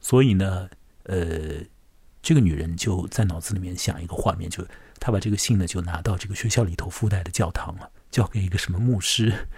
[0.00, 0.68] 所以呢，
[1.04, 1.64] 呃，
[2.22, 4.66] 这个女人就在脑子里面想一个画面，就
[4.98, 7.90] 她把这个信呢就拿到这个学校里头附带的教堂了。
[8.10, 9.48] 交给一个什么牧师？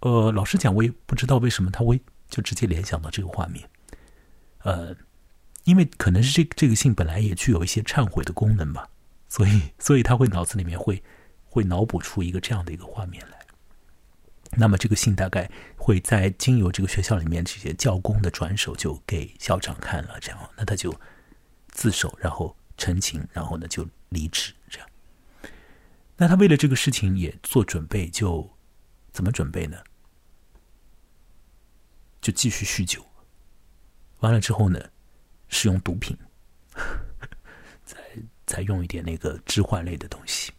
[0.00, 3.66] 呃，老实讲，我也不知道为什么他会就直接联想到这个画面。
[4.58, 4.94] 呃，
[5.64, 8.88] 因为可能是这这个信本来也具有一些忏悔的功能吧，
[9.28, 11.02] 所以所以他会脑子里面会
[11.44, 13.38] 会脑补出一个这样的一个画面来。
[14.54, 20.94] 那么这个信大概会在经由这个学校里面这些教工的转手，就给校长看了，这样那他就
[21.68, 24.88] 自首，然后陈情，然后呢就离职，这样。
[26.16, 28.50] 那他为了这个事情也做准备，就
[29.10, 29.78] 怎么准备呢？
[32.20, 33.04] 就继续酗酒，
[34.20, 34.78] 完了之后呢，
[35.52, 36.18] 使用毒品，
[37.84, 37.96] 再
[38.44, 40.50] 再用一点那个致幻类的东西。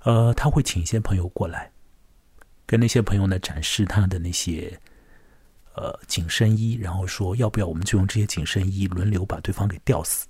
[0.00, 1.70] 呃，他会请一些朋友过来。
[2.66, 4.80] 跟那些朋友呢展示他的那些
[5.74, 10.26] 呃紧身衣，然后说要不要我们就用这些紧身衣轮流把对方给吊死。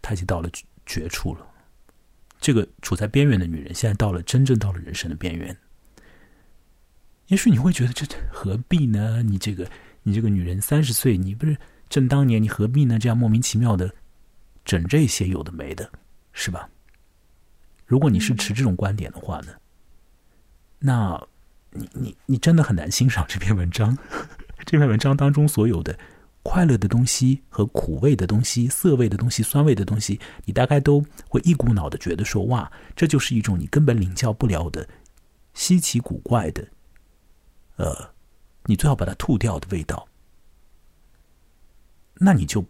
[0.00, 0.48] 他已经到了
[0.86, 1.46] 绝处了，
[2.40, 5.54] 这个处在边缘的女人现在到了真正到了人生的边缘。
[7.26, 9.22] 也许你会觉得这何必呢？
[9.22, 9.68] 你这个
[10.08, 11.56] 你这个女人三十岁，你不是
[11.88, 12.98] 正当年，你何必呢？
[12.98, 13.94] 这样莫名其妙的
[14.64, 15.90] 整这些有的没的，
[16.32, 16.68] 是吧？
[17.86, 19.52] 如果你是持这种观点的话呢，
[20.78, 21.20] 那，
[21.70, 23.96] 你你你真的很难欣赏这篇文章。
[24.66, 25.98] 这篇文章当中所有的
[26.42, 34.86] 快乐的东西和苦味的东西、涩味的东西、酸味的东西，你大概都会一股脑的觉得说：哇，这就是一种你根本领教不了的
[35.54, 36.68] 稀奇古怪的，
[37.76, 38.10] 呃，
[38.68, 40.06] 你最好把它吐掉的味道。
[42.20, 42.62] 那你就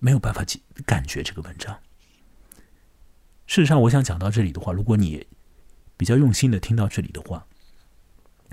[0.00, 0.44] 没有办法
[0.84, 1.78] 感觉这个文章。
[3.46, 5.24] 事实上，我想讲到这里的话，如果你
[5.96, 7.46] 比较用心的听到这里的话，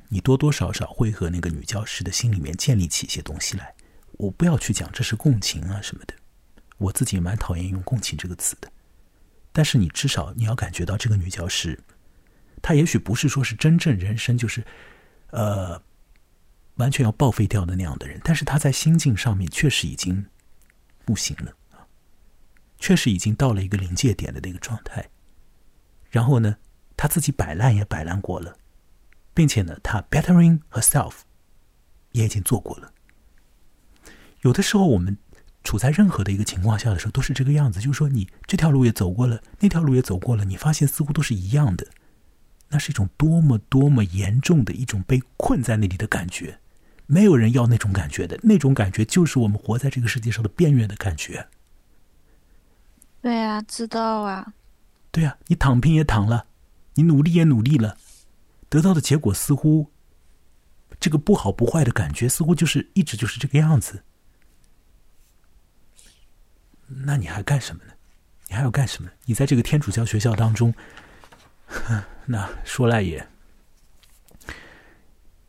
[0.09, 3.73] 你多多少少会和那个女教师的心里面建立起一些东西来。
[4.13, 6.13] 我不要去讲这是共情啊什么的，
[6.77, 8.71] 我自己蛮讨厌用共情这个词的。
[9.51, 11.81] 但是你至少你要感觉到这个女教师，
[12.61, 14.63] 她也许不是说是真正人生就是
[15.31, 15.81] 呃
[16.76, 20.26] 完全要报废掉的那样的人，但是他在心境上面确实已经
[21.03, 21.53] 不行了。
[22.78, 25.09] 确实已经到了一个临界点的那个状态，
[26.11, 26.57] 然后呢，
[26.97, 28.57] 他自己摆烂也摆烂过了，
[29.34, 31.13] 并且呢，他 bettering herself
[32.11, 32.91] 也已经做过了。
[34.41, 35.17] 有的时候，我们
[35.63, 41.88] 处在任何的一个情况下的时候，都是这个样子，就是说，你这条路也走过了，那条路也走过了，你发现似乎都是一样的，
[42.67, 46.59] 那是一种多么多么严重的一种被困在那里的感觉。
[47.08, 51.47] 没有人要那种感觉的，那种感觉就是我们活在这个世界上的边缘的感觉。
[53.22, 54.53] 对啊，知道啊。
[55.12, 56.47] 对啊，你躺平也躺了，
[56.95, 57.97] 你努力也努力了，
[58.70, 59.89] 得到的结果似乎，
[60.99, 64.03] 这个不好不坏的感觉似乎就是一直就是这个样子。
[66.88, 67.93] 那你还干什么呢？
[68.47, 69.10] 你还要干什么？
[69.26, 70.72] 你在这个天主教学校当中，
[72.28, 73.28] 那说来也，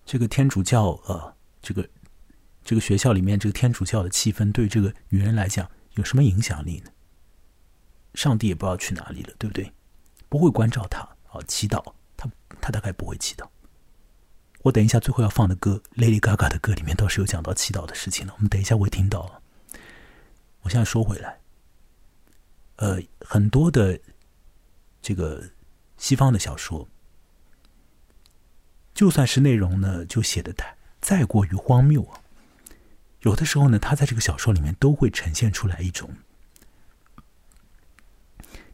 [0.06, 1.35] 这个天主教呃，
[1.66, 1.88] 这个
[2.62, 6.92] 这个学校里面这个天主教的气氛，对这个女人来讲有什么影响力呢？
[8.14, 9.72] 上帝也不知道去哪里了，对不对？
[10.28, 11.82] 不会关照他啊，祈祷
[12.16, 13.48] 他，他大概不会祈祷。
[14.62, 18.32] 我等一下最后要放的歌，Lady Gaga 的歌里面倒是有讲到祈祷的事情了。
[18.36, 19.42] 我们等一下会听到。
[20.60, 21.40] 我现在说回来，
[22.76, 23.98] 呃，很多的
[25.02, 25.42] 这个
[25.96, 26.88] 西方的小说，
[28.94, 32.20] 就算是内容呢，就写的太再过于荒谬啊，
[33.20, 36.10] 有的时候呢，他在这个小说里面都会呈现出来一种。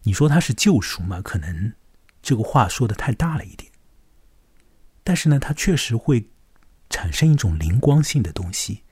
[0.05, 1.21] 你说他是救赎吗？
[1.23, 1.75] 可能
[2.21, 3.71] 这个话说的太大了一点。
[5.05, 6.29] 但是呢，它确实会
[6.89, 8.85] 产生一种灵光性的东西，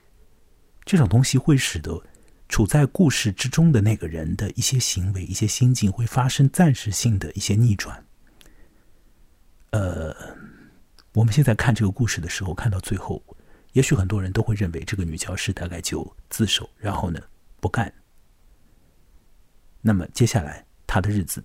[0.83, 2.03] 这种东西会使得
[2.49, 8.05] 处在故事之中的那个人的一些行为、一些心境会发生暂时性的一些逆转。
[9.69, 10.13] 呃，
[11.13, 13.23] 我们现在看这个故事的时候，看到最后，
[13.73, 17.19] 也许很多人都会认为这个女教师大概就自首，然后呢
[17.59, 17.93] 不干。
[19.81, 20.65] 那么接下来。
[20.93, 21.41] 她的日子，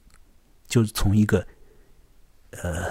[0.66, 1.46] 就从一个，
[2.50, 2.90] 呃，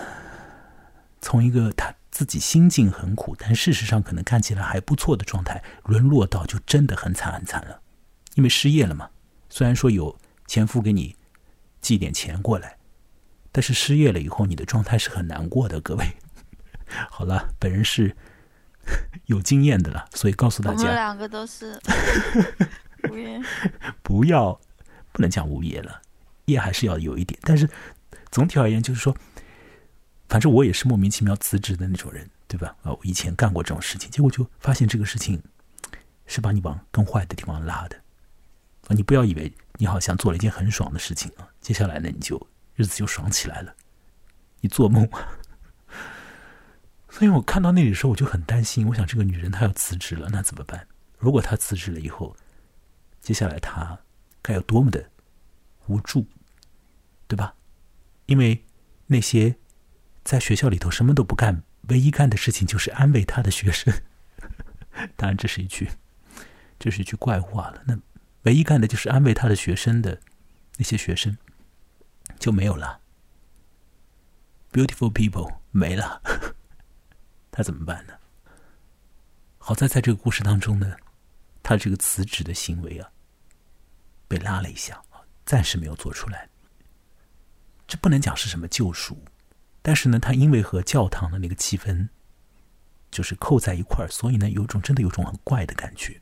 [1.20, 7.82] 从一个她自己心境很苦，但事实上可能看起来还不错的状态，沦落到就真的很惨很惨了，
[8.36, 9.10] 因为失业了嘛。
[9.50, 10.18] 虽然说有
[10.48, 11.14] 前夫给你
[11.82, 12.78] 寄点钱过来，
[13.52, 15.82] 但是失业了以后，你的状态是很难过的。
[15.82, 16.06] 各位，
[17.10, 18.16] 好了，本人是
[19.26, 21.80] 有经验的了，所以告诉大家，我们两个都是
[23.10, 23.42] 无业，
[24.02, 24.60] 不要
[25.12, 26.02] 不能讲无业了。
[26.46, 27.68] 业还是要有一点，但是
[28.30, 29.18] 总体而言，就是说，
[30.30, 32.76] 反正我也是莫名其妙辞职的那种人，对吧？
[32.84, 35.42] 啊，我以前干过这种事情，结果就发现这个事情
[36.28, 37.98] 是把你往更坏的地方拉的。
[38.88, 42.40] 啊，你不要以为你好像做了一件很爽的事情啊，接下来呢，你就
[42.76, 43.74] 日子就爽起来了，
[44.62, 45.10] 你做梦。
[47.16, 50.86] 所以我看到那里的时候，我就很担心，我想这个女人她要辞职了，那怎么办？
[51.18, 52.36] 如果她辞职了以后，
[53.22, 53.98] 接下来她
[54.42, 55.10] 该有多么的
[55.88, 56.28] 无助，
[57.26, 57.56] 对吧？
[58.26, 58.66] 因为
[59.08, 59.56] 那些
[60.26, 63.94] 在学校里头什么都不干，唯一干的事情就是安慰她的学生。
[65.16, 65.90] 当然，这是一句，
[66.78, 67.82] 这是一句怪话了。
[67.88, 67.98] 那
[68.42, 70.20] 唯一干的就是安慰她的学生的
[70.76, 71.38] 那些学生
[72.38, 73.00] 就没有了。
[74.74, 76.22] Beautiful people 没了，
[77.56, 78.14] 他怎么办呢？
[79.58, 80.94] 好在在这个故事当中呢，
[81.64, 83.10] 他这个辞职的行为啊，
[84.28, 85.02] 被拉了一下，
[85.46, 86.50] 暂时没有做出来。
[87.88, 89.24] 这不能讲是什么救赎，
[89.82, 92.10] 但是呢，他因为和教堂的那个气氛
[93.10, 96.20] 就是扣在一块儿，所以呢，有种真的有种很怪的感觉。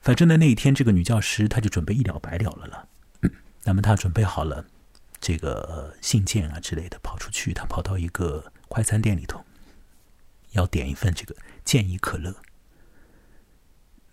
[0.00, 2.88] 反正呢，那一天这个女教师她就准备一了百了了了。
[3.62, 4.64] 那么她准备好了
[5.20, 9.44] 这个信件啊之类的，跑出去，她跑到一个快餐店里头，
[10.52, 11.34] 要点一份这个。
[11.64, 12.34] 建议可乐，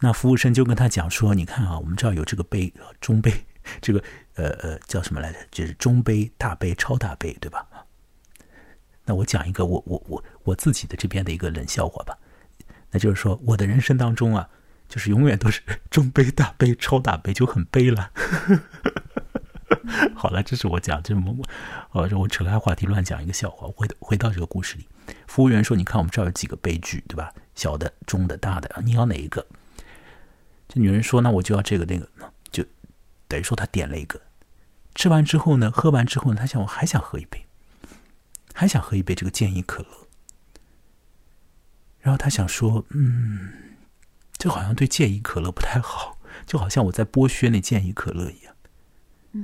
[0.01, 2.71] 那服务生就跟他讲说：“你看啊，我们这儿有这个杯，
[3.01, 3.33] 中杯，
[3.81, 4.03] 这个
[4.35, 5.39] 呃呃叫什么来着？
[5.49, 7.67] 就是中杯、大杯、超大杯，对吧？”
[9.05, 12.15] 那我讲一个我我我我自己的这边的一个冷笑话吧，
[12.91, 14.47] 那就是说我的人生当中啊，
[14.87, 18.11] 就是永远都是中杯、大杯、超大杯，就很悲了。
[20.13, 21.35] 好了，这是我讲这么
[21.93, 24.87] 我，我扯开话题乱讲一个笑话，回回到这个故事里。
[25.27, 27.33] 服务员说：“你看，我们这儿有几个杯具，对吧？
[27.55, 29.45] 小的、中的、大的，你要哪一个？”
[30.67, 32.09] 这女人说：“那我就要这个那个。”
[32.51, 32.63] 就
[33.27, 34.21] 等于说她点了一个。
[34.95, 37.45] 吃完之后呢，喝完之后呢，她想我还想喝一杯，
[38.53, 40.07] 还想喝一杯这个健怡可乐。
[41.99, 43.49] 然后她想说：“嗯，
[44.37, 48.55] 这好像对健怡可乐不太好，就好像我在剥削那健怡可乐一样。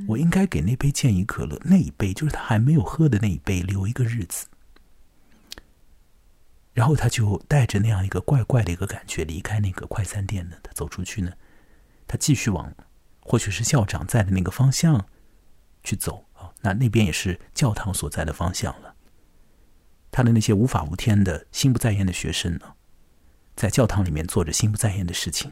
[0.07, 4.47] 我应该给那杯健怡可乐那一杯，就是他还没有喝的那一杯，留一个日子。”
[6.75, 10.57] 然后他就带着那样一个怪怪的一个感觉离开那个快餐店呢。
[10.61, 11.31] 他走出去呢，
[12.05, 12.71] 他继续往
[13.21, 15.07] 或许是校长在的那个方向
[15.85, 16.51] 去走啊。
[16.61, 18.93] 那那边也是教堂所在的方向了。
[20.11, 22.73] 他的那些无法无天的心不在焉的学生呢，
[23.55, 25.49] 在教堂里面做着心不在焉的事情，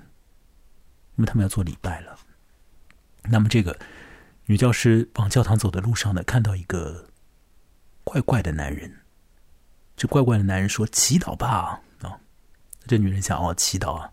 [1.16, 2.20] 因为他们要做礼拜了。
[3.24, 3.80] 那么这个
[4.48, 7.08] 女教师往教堂走的路上呢，看到一个
[8.04, 9.03] 怪怪的男人。
[9.96, 12.20] 这怪怪的男人说：“祈祷吧，啊！”
[12.86, 14.12] 这女人想：“哦，祈祷啊！”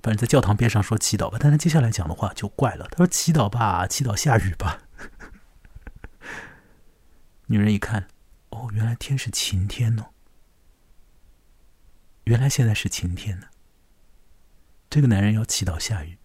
[0.00, 1.36] 反正在教堂边上说祈祷吧。
[1.40, 4.82] 但他接下来讲的话就怪了，他说：“祈祷吧，祈祷下雨吧。
[7.46, 8.08] ”女人一看，
[8.50, 10.06] 哦，原来天是晴天呢。
[12.24, 13.48] 原来现在是晴天呢。
[14.88, 16.16] 这个男人要祈祷下雨，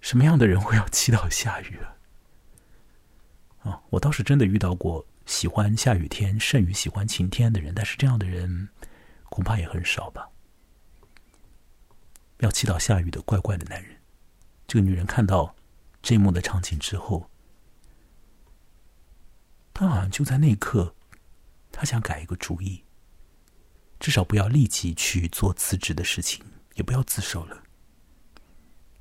[0.00, 1.96] 什么样的人会要祈祷下雨啊？
[3.70, 5.04] 啊，我倒是真的遇到过。
[5.26, 8.68] 喜欢下雨天胜于喜欢晴天的人，但是这样的人
[9.30, 10.28] 恐怕也很少吧。
[12.38, 13.96] 要祈祷下雨的怪怪的男人，
[14.66, 15.54] 这个女人看到
[16.02, 17.30] 这一幕的场景之后，
[19.72, 20.94] 她好像就在那一刻，
[21.72, 22.84] 她想改一个主意，
[23.98, 26.44] 至少不要立即去做辞职的事情，
[26.74, 27.62] 也不要自首了。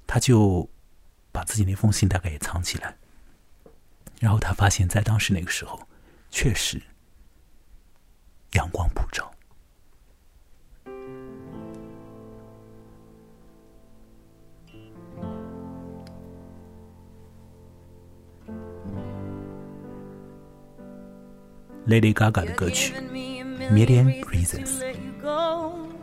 [0.08, 0.70] 她就
[1.34, 2.98] 把自己那封信大概也藏起来，
[4.22, 5.86] 然后她发现，在当时那个时候。
[6.36, 6.82] 确实，
[8.54, 9.32] 阳光普照。
[21.86, 22.96] Lady Gaga 的歌曲
[23.72, 24.80] 《Million Reasons》。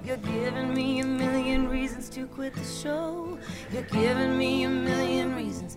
[0.03, 3.39] You're giving me a million reasons to quit the show.
[3.73, 5.77] You're giving me a million reasons.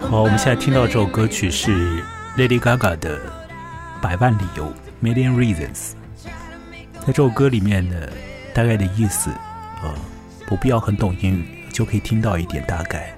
[0.00, 2.02] 好，我们现在听到这首歌曲是
[2.36, 3.18] Lady Gaga 的
[4.00, 4.72] 《百万理由》
[5.04, 5.92] （Million Reasons）。
[7.00, 7.96] 在这首歌里面呢，
[8.54, 9.30] 大概的意思，
[9.82, 9.92] 呃，
[10.46, 13.16] 不必要很懂英语就可以听到一点大概。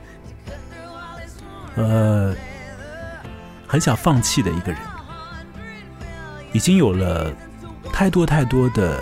[1.75, 2.35] 呃，
[3.67, 4.81] 很想放弃的一个人，
[6.53, 7.31] 已经有了
[7.93, 9.01] 太多太多的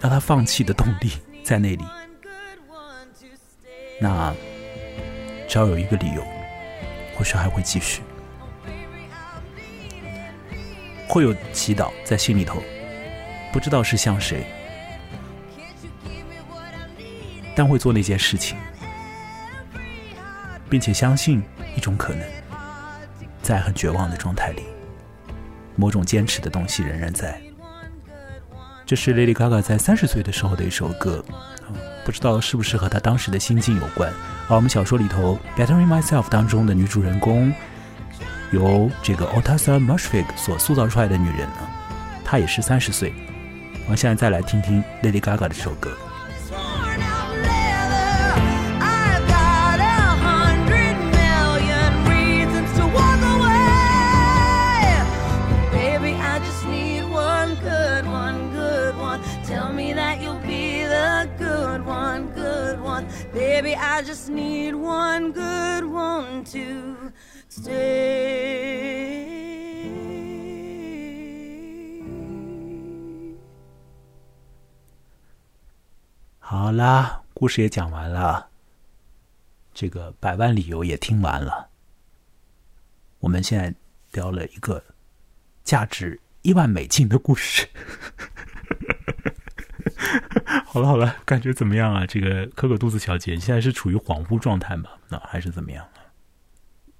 [0.00, 1.84] 让他放弃的动力在那里。
[4.00, 4.32] 那
[5.48, 6.24] 只要有一个理由，
[7.16, 8.02] 或许还会继续，
[11.08, 12.62] 会有祈祷在心里头。
[13.52, 14.46] 不知道是向谁，
[17.54, 18.56] 但会做那件事情，
[20.70, 21.42] 并且相信
[21.76, 22.26] 一种可能，
[23.42, 24.62] 在很绝望的状态里，
[25.76, 27.38] 某种坚持的东西仍然在。
[28.86, 31.22] 这是 Lady Gaga 在三十岁的时候的一首歌，
[32.04, 34.12] 不知道是不是和他当时的心境有关。
[34.48, 37.52] 而我们小说里头《Bettering Myself》当中的女主人公，
[38.52, 41.68] 由这个 Otasa Mushfig 所塑造出来的女人呢，
[42.24, 43.12] 她也是三十岁。
[43.84, 45.90] 我们现在再来听听 Lady Gaga 的这首歌。
[76.38, 78.50] 好啦，故事也讲完了，
[79.72, 81.70] 这个百万理由也听完了。
[83.20, 83.74] 我们现在
[84.12, 84.82] 聊了一个
[85.64, 87.66] 价值一万美金的故事。
[90.66, 92.06] 好了好了，感觉怎么样啊？
[92.06, 94.90] 这个可可肚子小姐，现在是处于恍惚状态吗？
[95.08, 95.86] 那还是怎么样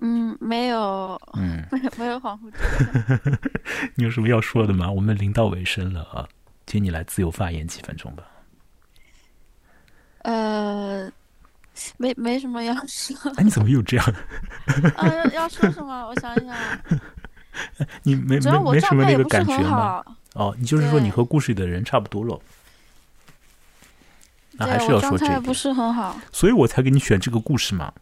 [0.05, 1.65] 嗯，没有， 嗯，
[1.97, 2.51] 没有恍惚。
[3.95, 4.91] 你有什么要说的吗？
[4.91, 6.27] 我们临到尾声了啊，
[6.67, 8.25] 请你来自由发言几分钟吧。
[10.23, 11.09] 呃，
[11.99, 13.17] 没没什么要说。
[13.37, 14.05] 哎，你怎么又这样？
[14.97, 16.07] 啊， 要要说什么？
[16.09, 16.57] 我想一想。
[18.03, 20.03] 你没没没什么那个感觉吗？
[20.35, 22.41] 哦，你就是说你和故事里的人差不多了。
[24.53, 25.41] 那还是要说这个。
[25.41, 26.19] 不是很好。
[26.33, 27.93] 所以我才给你选这个故事嘛。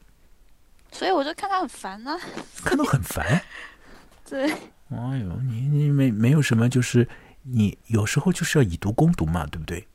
[0.92, 2.18] 所以我就看他很烦呢。
[2.64, 3.42] 看到很烦。
[4.28, 4.50] 对。
[4.52, 7.08] 哎呦，你你没没有什么，就是
[7.42, 9.86] 你有时候就是要以毒攻毒嘛，对不对？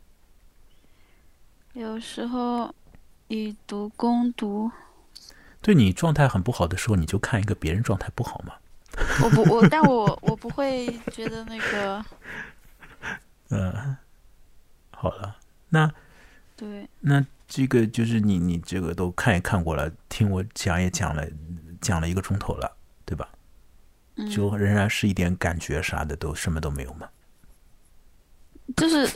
[1.73, 2.73] 有时候
[3.27, 4.71] 以毒攻毒，
[5.61, 8.53] 对你状态很不好的时候，你就看一个别人状态不好嘛。
[9.21, 12.05] 我不我， 但我我不会觉得那个。
[13.49, 13.97] 嗯，
[14.91, 15.35] 好了，
[15.67, 15.91] 那
[16.55, 21.25] 对，那这个就是你你这个都看也看过了，听我讲也讲了，
[21.81, 22.75] 讲了一个钟头了，
[23.05, 23.29] 对吧？
[24.31, 27.07] 就仍然是一点感觉啥的都什么都没有吗？
[28.75, 29.07] 就是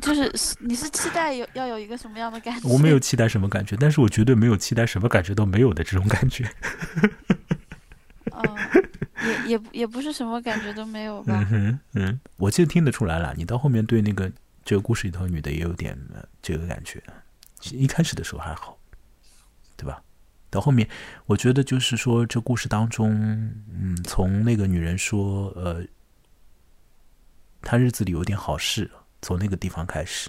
[0.00, 2.68] 就是，你是期待有要有一个什么样的感觉？
[2.68, 6.48] 我没有期待什么感觉，但是我绝对没有期待什么感觉都没有的这种感觉。
[8.30, 8.44] 嗯，
[9.46, 11.34] 也也也不是什么感觉都没有吧？
[11.34, 14.30] 嗯哼，嗯，我其实听得出来了，你到后面对那个
[14.64, 15.98] 这个故事里头女的也有点
[16.40, 17.02] 这个感觉。
[17.72, 18.78] 一开始的时候还好，
[19.76, 20.02] 对吧？
[20.50, 20.88] 到后面，
[21.26, 23.12] 我觉得就是说，这故事当中，
[23.72, 25.84] 嗯，从那个女人说，呃。
[27.66, 28.90] 她日子里有点好事，
[29.22, 30.28] 从那个地方开始，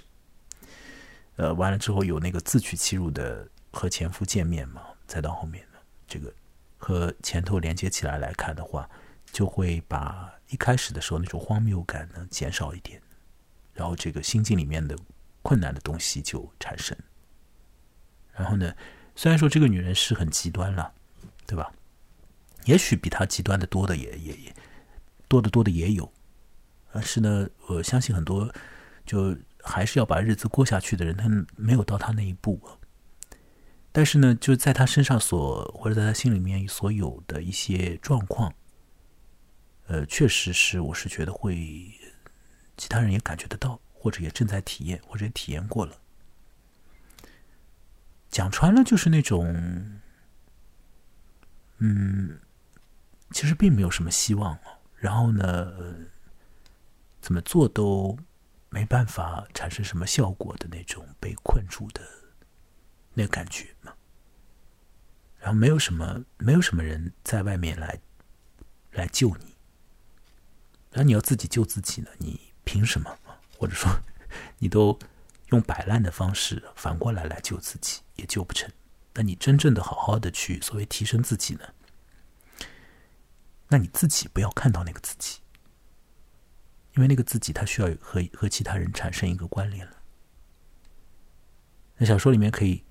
[1.36, 6.32] 呃，完了之后有那个自取其辱的和前夫见面嘛，再到后面呢，这个
[6.78, 8.88] 和前头连接起来来看的话，
[9.32, 12.98] 就会把一开始的时候那种荒谬感呢减少一点，
[13.74, 14.96] 然后这个心境里面的
[15.42, 16.96] 困难的东西就产生。
[18.36, 18.74] 然后呢，
[19.14, 20.92] 虽然说这个女人是很极端了，
[21.46, 21.72] 对吧？
[22.66, 24.54] 也许比她极端的多的也也也
[25.28, 26.12] 多的多的也有。
[26.92, 28.52] 但是呢，我相信很多
[29.04, 32.60] 就还是要把日子过下去的人，他没有到他那一步。
[33.92, 38.52] 但是呢，就在他身上所或者在他心里面所有的一些状况，
[39.86, 41.90] 呃，确实是我是觉得会
[42.76, 45.96] 其他人也感觉得到，或者也正在体验，或者也体验过了。
[48.36, 49.98] 讲穿了就是那种，
[51.78, 52.38] 嗯，
[53.30, 54.58] 其实并没有什么希望
[54.96, 55.72] 然后呢？
[57.22, 58.18] 怎么做都
[58.68, 62.02] 没办法产生什么效果的那种被困住的
[63.14, 63.94] 那个感觉嘛，
[65.38, 67.98] 然后没有什么没有什么人在外面来
[68.92, 69.56] 来救你，
[70.90, 72.10] 那你要自己救自己呢？
[72.18, 73.18] 你凭什么？
[73.58, 73.90] 或者说，
[74.60, 74.98] 你都
[75.46, 78.70] 用摆烂的方式反过来来救自己，也救不成。
[79.14, 81.62] 那你真正的好好的去所谓提升自己呢？
[83.68, 85.40] 那你自己不要看到那个自己，
[86.94, 89.96] 因为那个自己他需要和和其他人产生一个关联了。
[91.96, 92.84] 那小说里面可以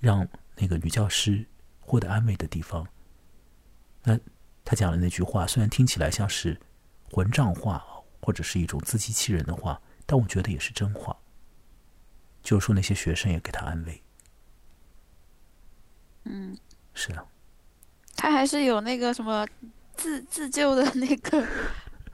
[0.00, 0.26] 让
[0.56, 1.46] 那个女教师
[1.78, 2.88] 获得安慰的地方，
[4.02, 4.18] 那
[4.64, 6.58] 他讲的那句话虽然听起来像是
[7.10, 7.84] 混账话
[8.22, 11.16] 或者是一种自欺欺人的话，但我觉得也是真话。
[12.42, 14.02] 就是说那些学生也给他安慰。
[16.28, 16.56] 嗯，
[16.92, 17.24] 是啊，
[18.16, 19.46] 他还是有那个什么
[19.94, 21.46] 自自救的那个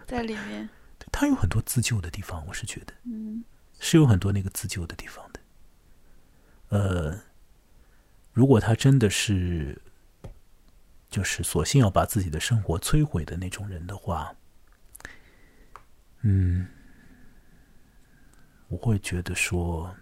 [0.07, 0.69] 在里面。
[1.11, 3.43] 他有很多自救的地方，我是觉得，嗯，
[3.81, 5.41] 是有很多那个自救的地方的。
[6.69, 7.21] 呃，
[8.33, 9.81] 如果他真的是，
[11.09, 14.35] 就是索性要把自己的生活摧毁的那种人的话，
[16.21, 16.69] 嗯，
[18.69, 19.97] 我会觉得说。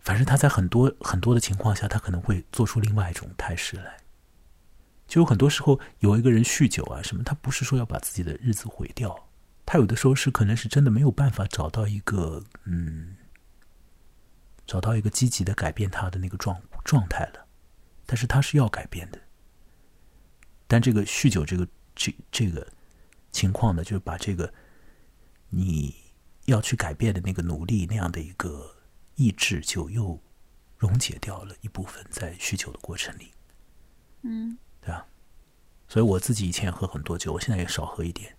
[0.00, 3.98] 反正他在很多很多的情况下，他可能会做出另外一种态势来。
[5.06, 9.28] 就有很多时候，有一个人酗酒啊什么，他不是说要把自己的日子毁掉，
[9.66, 13.16] 他有的时候是可能是真的没有办法找到一个嗯，
[14.66, 17.46] 找到一个积极的改变他的那个状状态了。
[18.06, 19.20] 但是他是要改变的，
[20.66, 22.66] 但这个酗酒这个这这个
[23.32, 24.50] 情况呢，就是把这个
[25.50, 25.94] 你
[26.46, 28.76] 要去改变的那个努力那样的一个。
[29.20, 30.18] 意志就又
[30.78, 33.30] 溶解掉了一部分，在酗酒的过程里，
[34.22, 35.04] 嗯，对啊，
[35.86, 38.34] 所以我自己以前喝很多酒，我现在也少喝一点，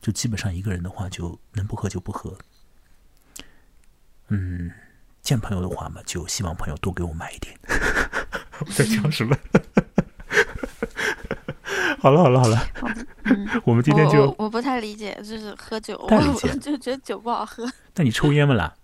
[0.00, 2.34] 就基本上一个人的话，就能不喝就不喝。
[4.28, 4.72] 嗯，
[5.20, 7.54] 见朋友的话嘛，就希望朋友多给我买一点。
[8.60, 9.36] 我在讲什么？
[12.00, 12.66] 好了好了好了，
[13.64, 17.70] 我们今天就我不太理解，就是喝酒，我就觉得酒不好喝。
[17.94, 18.74] 那你抽烟吗啦？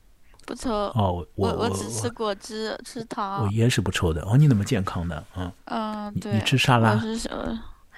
[0.51, 3.45] 不抽哦，我我只吃果汁，吃糖。
[3.45, 6.95] 我烟是不抽的哦，你那么健康的，嗯嗯，对，你吃沙拉？
[6.95, 7.31] 我是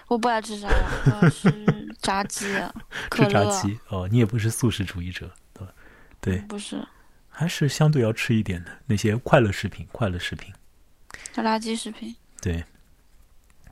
[0.07, 1.51] 我不爱吃沙拉，我吃
[2.03, 2.45] 炸鸡、
[3.11, 5.73] 吃炸鸡哦，你也不是素食主义者，对吧？
[6.21, 6.87] 对，不是，
[7.31, 10.53] 还是相对要吃一点的那些快乐食品，快乐食品，
[11.33, 12.15] 叫垃圾食品。
[12.43, 12.57] 对，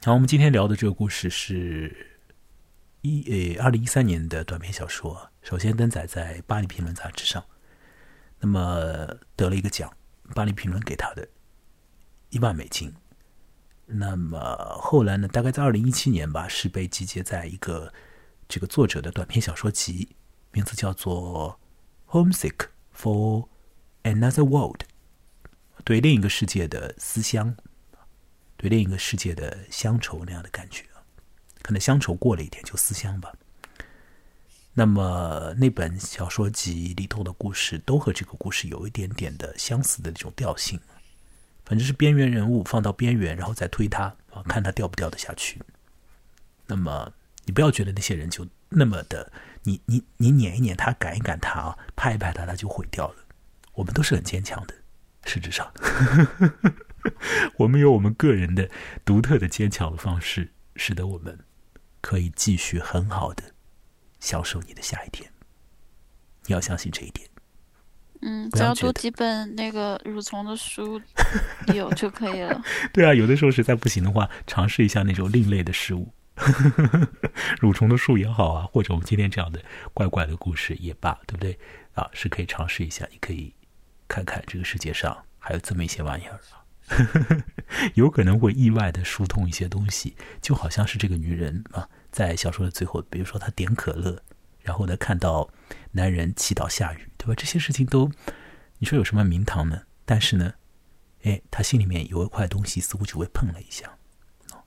[0.01, 2.15] 然后我们今天聊的这个故事是
[3.03, 7.45] 一呃二零一三年的短篇小说，首先登载在《巴黎评论》杂志上。
[8.41, 9.93] 那么得了一个奖，
[10.35, 11.29] 巴黎评论给他的
[12.31, 12.93] 一万美金。
[13.87, 14.39] 那么
[14.81, 15.29] 后来呢？
[15.29, 17.93] 大概在二零一七年吧，是被集结在一个
[18.49, 20.17] 这个作者的短篇小说集，
[20.53, 21.61] 名字叫做
[22.13, 23.49] 《Homesick for
[24.05, 24.83] Another World》，
[25.85, 27.57] 对另一个世界的思乡，
[28.57, 30.85] 对另一个世界的乡愁那样的感觉
[31.63, 33.35] 可能乡愁过了一点，就思乡吧。
[34.81, 40.81] 那么那本小说集里头的故事都和这个故事有一点点的相似的那种调性，
[41.67, 45.61] 反正是边缘人物放到边缘，然后再推他啊，看他掉不掉得下去。
[46.67, 47.13] 那么
[47.45, 49.31] 你不要觉得那些人就那么的，
[49.65, 53.17] 你你你撵一撵他，赶一赶他啊，拍一拍他，他就毁掉了。
[53.75, 54.75] 我们都是很坚强的，
[55.27, 55.71] 实质上，
[57.59, 58.71] 我们有我们个人的
[59.05, 61.39] 独特的坚强的方式，使得我们
[62.01, 63.50] 可以继续很好的。
[64.21, 65.29] 享受你的下一天，
[66.47, 67.29] 你要相信这一点。
[68.23, 71.01] 嗯，只要读几本那个蠕虫的书
[71.75, 72.63] 有就可以了。
[72.93, 76.13] 对啊，有的时候实在不行的话，尝试一下那种另类的事物，
[77.63, 79.63] 蠕虫的书也好啊，或者我们今天这样的
[79.95, 81.59] 怪怪的故事也罢，对不对？
[81.95, 83.09] 啊，是可以尝试一下。
[83.11, 83.55] 你可以
[84.07, 86.61] 看看这个世界上还有这么一些玩意儿啊，
[87.97, 91.89] 有可能会意外的疏通一些东西，就好像是这个女人啊。
[92.11, 94.23] 在小说的最后，比如说他点可乐，
[94.61, 95.49] 然后呢看到
[95.93, 97.35] 男人祈祷下雨，对吧？
[97.37, 98.11] 这些事情都，
[98.79, 99.83] 你说有什么名堂呢？
[100.05, 100.55] 但是呢，
[101.23, 103.99] 哎，他心里面有一块东西似乎就会碰了一下，
[104.53, 104.63] 哦，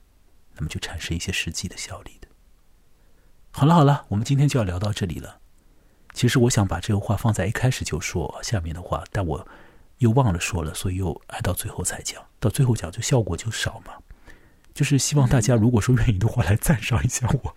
[0.54, 2.28] 那么就产生一些实际的效力的。
[3.50, 5.40] 好了好了，我们今天就要聊到这里了。
[6.12, 9.46] 其实我想把这个话放在一开始就说下面的话，但我
[9.98, 13.94] 又忘了说了，所以又挨到最后才讲，到最后讲就效果就少嘛。
[14.74, 17.56] 就是希望大家如果说愿意的话，来赞赏一下我。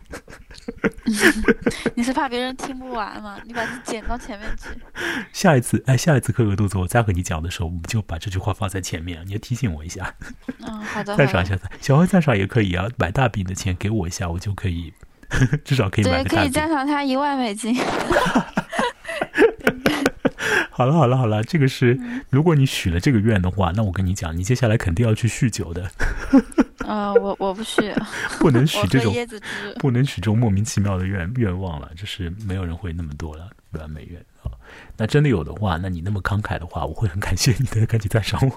[1.96, 3.40] 你是怕别人听不完吗？
[3.44, 4.70] 你把它剪到前面去。
[5.34, 9.24] 下一次，哎，下一次磕个肚子，我再和你讲的时候，我们就把这句话放在前面。
[9.26, 10.14] 你要提醒我一下。
[10.60, 11.16] 嗯，好的。
[11.18, 14.94] 赞赏一下，小何赞赏也可以啊，买大饼的钱给我一下，我就可以，
[15.66, 16.40] 至少可以买个大饼。
[16.42, 17.76] 可以赞赏他一万美金。
[20.78, 22.00] 好了好了好了，这个是
[22.30, 25.90] 如果你许了这个愿的话，那我跟你讲，你接下来肯定要去酗酒的。
[26.86, 27.92] 呃，我我不许，
[28.40, 34.54] 不能许 这种椰子汁，不能许这种莫名其妙的愿愿望了，就是没有人会那么多了，完美愿啊。
[34.96, 38.56] 那真的有的话，那你那么慷慨的话，我会很感谢你的，赶紧赞赏我。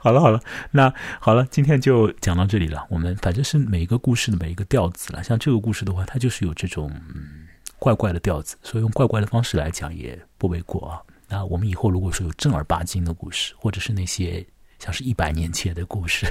[0.00, 0.40] 好了好了，
[0.72, 2.84] 那好了，今天就讲到这里了。
[2.90, 7.46] 我们反正是每一个故事的每一个调子了，像这个故事的话，它就是有这种嗯
[7.78, 10.98] 怪怪的调子，所以用怪怪的方式来讲也不为过啊。
[11.30, 14.44] 那我们以后如果说有正儿八经的故事，或者是那些
[14.80, 16.26] 像是一百年前的故事，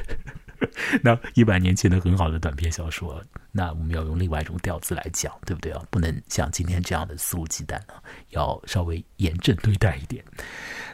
[1.01, 5.81] 那一百年前的很好的短篇小说，那我们要用另外一种调子来讲，对不对啊？
[5.89, 10.21] 不能像今天这样的肆无忌惮啊，要稍微严正对待一点。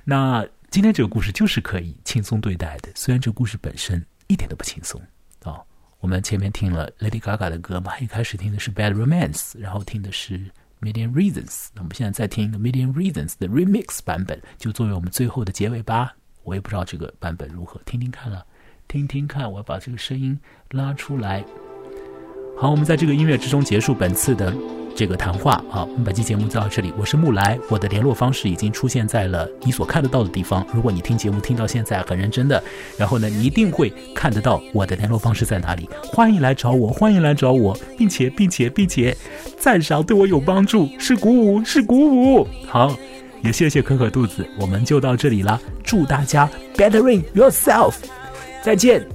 [0.03, 5.01] 那今天这个故事就是可以轻松对待的，虽然这个故事本身一点都不轻松
[5.41, 5.59] 啊。
[5.99, 10.51] 我们前面听了 Lady Gaga 的歌嘛，一开始听的是 Bad Romance，然后听的是。
[10.81, 16.15] Million Reasons，那我们现在再听一个 Million Reasons 的 Remix 版本，就作为我们最后的结尾吧。
[16.43, 18.45] 我也不知道这个版本如何，听听看了，
[18.87, 20.39] 听听看，我要把这个声音
[20.71, 21.43] 拉出来。
[22.57, 24.53] 好，我们在这个音乐之中结束本次的。
[24.97, 26.93] 这个谈话好，我们本期节目就到这里。
[26.97, 30.65] 我是木来，我的联络方式已经出现在了你所看得到的地方。
[30.73, 32.63] 如果你听节目听到现在很认真的，
[32.97, 35.89] 然后呢，你一定会看得到我的联络方式在哪里。
[36.01, 39.13] 欢迎来找我，欢迎来找我，并且并且并且
[39.59, 42.47] 赞赏对我有帮助，是鼓舞，是鼓舞。
[42.65, 42.97] 好，
[43.43, 45.59] 也谢谢可可肚子，我们就到这里了。
[45.83, 47.95] 祝大家 bettering yourself，
[48.63, 49.14] 再见。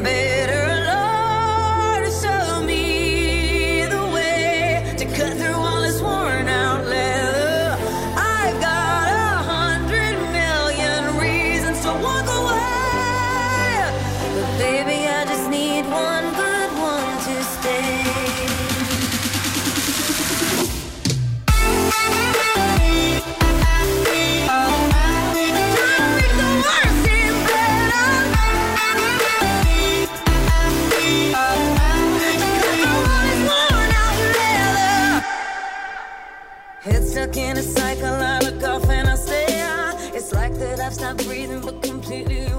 [37.31, 39.45] stuck in a cycle, I look off and I stay.
[40.13, 42.50] It's like that I've stopped breathing, but completely